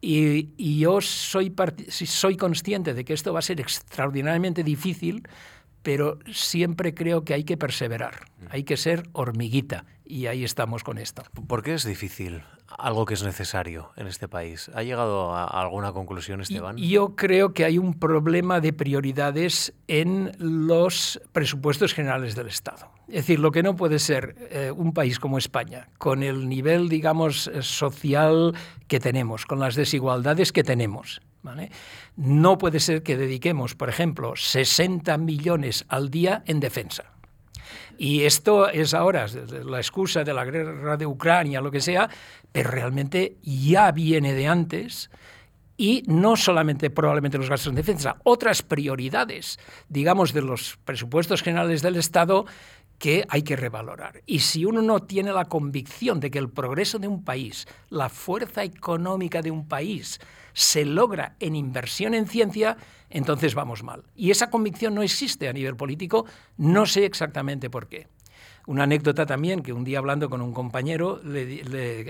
[0.01, 1.53] Y, yo soy,
[1.89, 5.27] soy consciente de que esto va a ser extraordinariamente difícil,
[5.87, 10.99] pero siempre creo que hay que perseverar, hay que ser hormiguita, y ahí estamos con
[10.99, 11.23] esto.
[11.47, 12.43] ¿Por qué es difícil?
[12.79, 14.71] algo que es necesario en este país.
[14.75, 16.77] ¿Ha llegado a alguna conclusión, Esteban?
[16.77, 22.91] Yo creo que hay un problema de prioridades en los presupuestos generales del Estado.
[23.07, 26.89] Es decir, lo que no puede ser eh, un país como España, con el nivel,
[26.89, 28.53] digamos, social
[28.89, 31.23] que tenemos, con las desigualdades que tenemos,
[32.17, 37.17] no puede ser que dediquemos, por ejemplo, 60 millones al día en defensa
[37.99, 39.27] y esto es ahora
[39.65, 42.09] la excusa de la guerra de Ucrania, lo que sea,
[42.53, 45.11] pero realmente ya viene de antes
[45.77, 51.83] y no solamente probablemente los gastos en defensa, otras prioridades, digamos, de los presupuestos generales
[51.83, 52.47] del Estado
[52.99, 54.23] que hay que revalorar.
[54.25, 58.09] Y si uno no tiene la convicción de que el progreso de un país, la
[58.09, 60.19] fuerza económica de un país,
[60.57, 62.79] se logra en inversión en ciencia,
[63.11, 64.05] entonces vamos mal.
[64.15, 66.25] Y esa convicción no existe a nivel político,
[66.57, 68.09] no sé exactamente por qué.
[68.67, 71.21] Una anécdota también, que un día hablando con un compañero,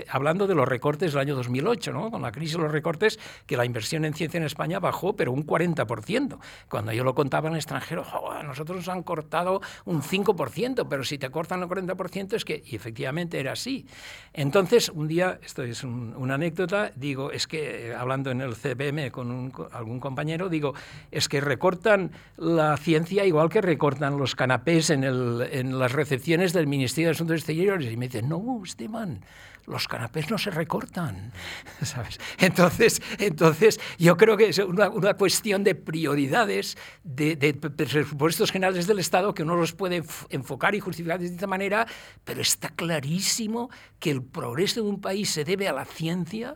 [0.09, 2.09] hablando de los recortes del año 2008, ¿no?
[2.09, 5.31] con la crisis de los recortes, que la inversión en ciencia en España bajó, pero
[5.31, 6.39] un 40%.
[6.67, 11.03] Cuando yo lo contaba en el extranjero, a nosotros nos han cortado un 5%, pero
[11.03, 13.85] si te cortan el 40% es que, y efectivamente era así.
[14.33, 19.53] Entonces, un día, esto es una anécdota, digo, es que, hablando en el CBM con
[19.71, 20.73] algún compañero, digo,
[21.11, 26.46] es que recortan la ciencia igual que recortan los canapés en, el, en las recepciones
[26.53, 29.21] del Ministerio de Asuntos Exteriores y me dicen, no, Esteban,
[29.67, 31.31] los canapés no se recortan.
[31.83, 32.19] ¿Sabes?
[32.39, 38.99] Entonces, entonces, yo creo que es una, cuestión de prioridades, de, de, presupuestos generales del
[38.99, 41.85] Estado que uno los puede enfocar y justificar de esta manera,
[42.23, 43.69] pero está clarísimo
[43.99, 46.55] que el progreso de un país se debe a la ciencia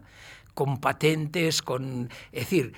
[0.53, 2.09] con patentes, con.
[2.31, 2.73] Es decir,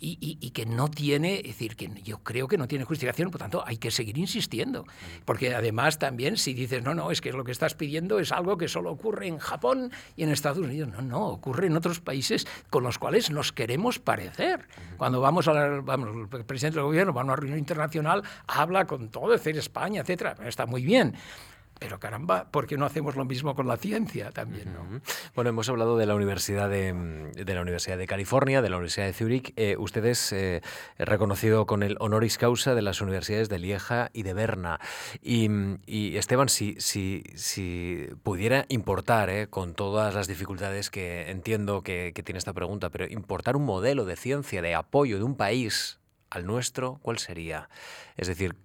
[0.00, 3.62] y, que no tiene, es decir, que yo creo que no tiene justificación, por tanto,
[3.66, 4.84] hay que seguir insistiendo.
[5.24, 8.56] Porque además también, si dices, no, no, es que lo que estás pidiendo es algo
[8.56, 10.90] que solo ocurre en Japón y en Estados Unidos.
[10.90, 14.66] No, no, ocurre en otros países con los cuales nos queremos parecer.
[14.96, 19.08] Cuando vamos a vamos, el presidente del gobierno va a una reunión internacional, habla con
[19.08, 21.14] todo, es decir, España, etcétera, está muy bien.
[21.78, 24.72] Pero caramba, ¿por qué no hacemos lo mismo con la ciencia también?
[24.72, 25.00] ¿no?
[25.34, 26.94] Bueno, hemos hablado de la Universidad de,
[27.44, 29.52] la Universidad de California, de la Universidad de Zúrich.
[29.56, 30.62] Eh, usted es eh,
[30.98, 34.80] reconocido con el honoris causa de las universidades de Lieja y de Berna.
[35.20, 42.12] Y, Esteban, si, si, si, pudiera importar, eh, con todas las dificultades que entiendo que,
[42.14, 45.98] que tiene esta pregunta, pero importar un modelo de ciencia, de apoyo de un país
[46.30, 47.68] al nuestro, ¿cuál sería?
[48.16, 48.56] Es decir,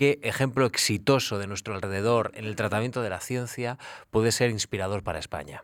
[0.00, 3.76] qué ejemplo exitoso de nuestro alrededor en el tratamiento de la ciencia
[4.10, 5.62] puede ser inspirador para España?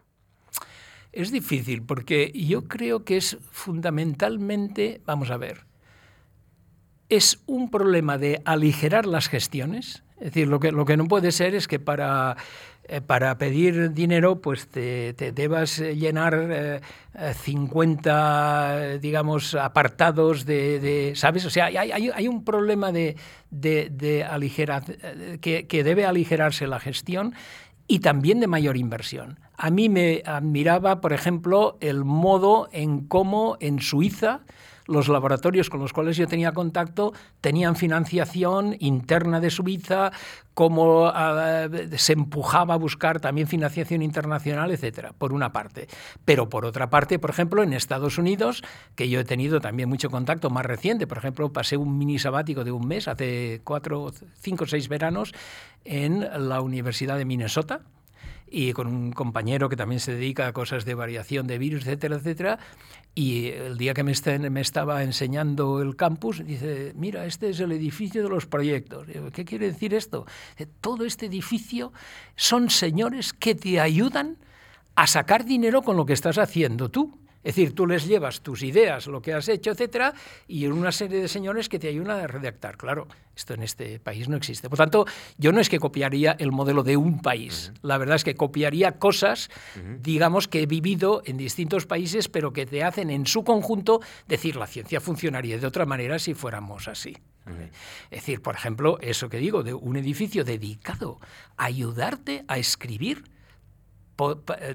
[1.10, 5.64] Es difícil porque yo creo que es fundamentalmente, vamos a ver,
[7.08, 11.32] es un problema de aligerar las gestiones, Es decir, lo que, lo que no puede
[11.32, 12.36] ser es que para
[12.88, 16.80] eh, para pedir dinero, pues te, debas llenar
[17.34, 21.44] 50, eh, digamos, apartados de, ¿sabes?
[21.46, 23.16] O sea, hay, un problema de,
[23.50, 24.84] de, aligerar,
[25.40, 27.34] que, que debe aligerarse la gestión
[27.88, 29.40] y también de mayor inversión.
[29.56, 34.42] A mí me admiraba, por ejemplo, el modo en cómo en Suiza
[34.86, 40.12] los laboratorios con los cuales yo tenía contacto tenían financiación interna de Suiza,
[40.54, 45.88] cómo ah, se empujaba a buscar también financiación internacional, etcétera, por una parte.
[46.24, 48.62] Pero por otra parte, por ejemplo, en Estados Unidos,
[48.94, 52.64] que yo he tenido también mucho contacto más reciente, por ejemplo, pasé un mini sabático
[52.64, 55.34] de un mes, hace cuatro, cinco o seis veranos,
[55.84, 57.82] en la Universidad de Minnesota,
[58.48, 62.16] y con un compañero que también se dedica a cosas de variación de virus, etcétera,
[62.16, 62.58] etcétera.
[63.14, 64.12] Y el día que me,
[64.50, 69.06] me estaba enseñando el campus, dice, mira, este es el edificio de los proyectos.
[69.32, 70.26] ¿Qué quiere decir esto?
[70.80, 71.92] Todo este edificio
[72.36, 74.36] son señores que te ayudan
[74.94, 77.18] a sacar dinero con lo que estás haciendo tú.
[77.46, 80.12] Es decir, tú les llevas tus ideas, lo que has hecho, etcétera,
[80.48, 82.76] y una serie de señores que te ayudan a redactar.
[82.76, 84.68] Claro, esto en este país no existe.
[84.68, 85.06] Por tanto,
[85.38, 87.72] yo no es que copiaría el modelo de un país.
[87.82, 89.48] La verdad es que copiaría cosas,
[90.00, 94.56] digamos, que he vivido en distintos países, pero que te hacen en su conjunto decir
[94.56, 97.16] la ciencia funcionaría de otra manera si fuéramos así.
[98.10, 101.20] Es decir, por ejemplo, eso que digo, de un edificio dedicado
[101.56, 103.22] a ayudarte a escribir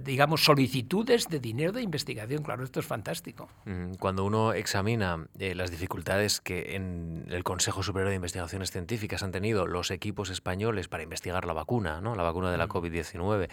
[0.04, 2.44] digamos, solicitudes de dinero de investigación.
[2.44, 3.50] Claro, esto es fantástico.
[4.00, 9.32] Cuando uno examina eh, las dificultades que en el Consejo Superior de Investigaciones Científicas han
[9.32, 12.16] tenido los equipos españoles para investigar la vacuna, ¿no?
[12.16, 13.50] la vacuna de la COVID-19,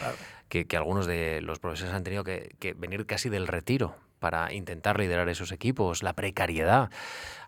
[0.48, 5.28] que, algunos de los profesores han tenido que venir casi del retiro para intentar liderar
[5.28, 6.90] esos equipos, la precariedad.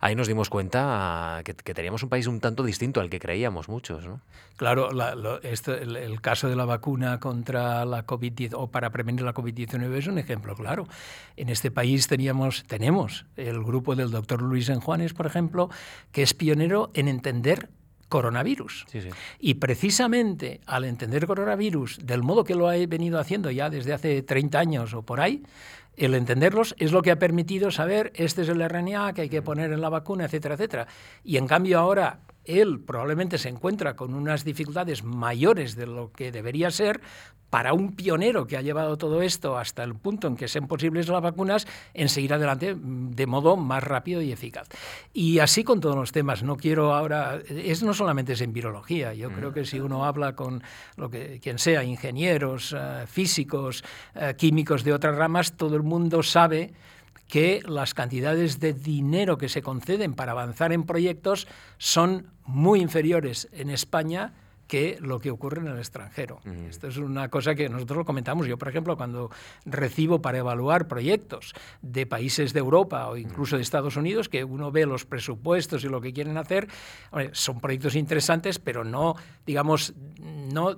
[0.00, 4.06] Ahí nos dimos cuenta que, teníamos un país un tanto distinto al que creíamos muchos.
[4.06, 4.20] ¿no?
[4.56, 10.06] Claro, el, caso de la vacuna contra la COVID o para prevenir la COVID-19 es
[10.06, 10.86] un ejemplo claro.
[11.36, 15.68] En este país teníamos, tenemos el grupo del doctor Luis Enjuanes, por ejemplo,
[16.12, 17.68] que es pionero en entender
[18.10, 18.86] coronavirus.
[19.38, 24.22] Y precisamente al entender coronavirus del modo que lo ha venido haciendo ya desde hace
[24.22, 25.42] 30 años o por ahí,
[26.00, 29.42] el entenderlos es lo que ha permitido saber este es el RNA que hay que
[29.42, 30.86] poner en la vacuna, etcétera, etcétera.
[31.22, 32.20] Y en cambio ahora
[32.58, 37.00] él probablemente se encuentra con unas dificultades mayores de lo que debería ser
[37.50, 41.08] para un pionero que ha llevado todo esto hasta el punto en que sean posibles
[41.08, 44.68] las vacunas, en seguir adelante mm, de modo más rápido y eficaz.
[45.12, 46.42] Y así con todos los temas.
[46.42, 49.12] No quiero ahora, es no solamente es en virología.
[49.14, 50.62] Yo creo que si uno habla con
[50.96, 53.84] lo que quien sea, ingenieros, eh, físicos,
[54.14, 56.72] eh, químicos de otras ramas, todo el mundo sabe
[57.30, 61.46] que las cantidades de dinero que se conceden para avanzar en proyectos
[61.78, 64.34] son muy inferiores en España
[64.70, 66.40] que lo que ocurre en el extranjero.
[66.68, 68.46] Esto es una cosa que nosotros lo comentamos.
[68.46, 69.28] Yo, por ejemplo, cuando
[69.64, 74.70] recibo para evaluar proyectos de países de Europa o incluso de Estados Unidos, que uno
[74.70, 76.68] ve los presupuestos y lo que quieren hacer,
[77.32, 80.76] son proyectos interesantes, pero no, digamos, no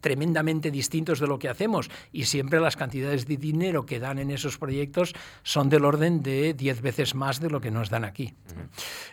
[0.00, 1.90] tremendamente distintos de lo que hacemos.
[2.12, 6.54] Y siempre las cantidades de dinero que dan en esos proyectos son del orden de
[6.54, 8.34] 10 veces más de lo que nos dan aquí.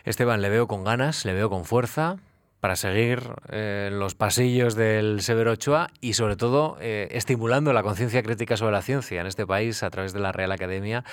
[0.04, 2.18] Esteban, le veo con ganas, le veo con fuerza
[2.60, 8.22] para seguir eh, los pasillos del Severo Ochoa y sobre todo eh, estimulando la conciencia
[8.22, 11.04] crítica sobre la ciencia en este país a través de la Real Academia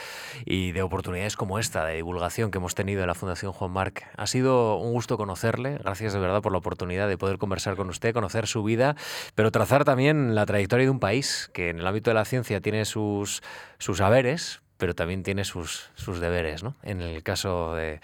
[0.45, 4.05] y de oportunidades como esta de divulgación que hemos tenido en la Fundación Juan Marc.
[4.17, 7.89] Ha sido un gusto conocerle, gracias de verdad por la oportunidad de poder conversar con
[7.89, 8.95] usted, conocer su vida,
[9.33, 12.59] pero trazar también la trayectoria de un país que en el ámbito de la ciencia
[12.59, 13.41] tiene sus,
[13.77, 16.75] sus saberes, pero también tiene sus, sus deberes, ¿no?
[16.84, 17.99] En el caso de,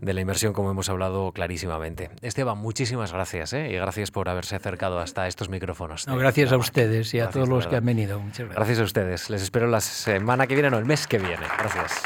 [0.00, 2.10] la inversión, como hemos hablado clarísimamente.
[2.22, 3.70] Esteban, muchísimas gracias, ¿eh?
[3.70, 6.06] Y gracias por haberse acercado hasta estos micrófonos.
[6.06, 8.18] gracias a ustedes y a todos los que han venido.
[8.18, 8.56] Muchas gracias.
[8.56, 9.30] Gracias a ustedes.
[9.30, 11.46] Les espero la semana que viene, no, el mes que viene.
[11.58, 12.02] Gracias.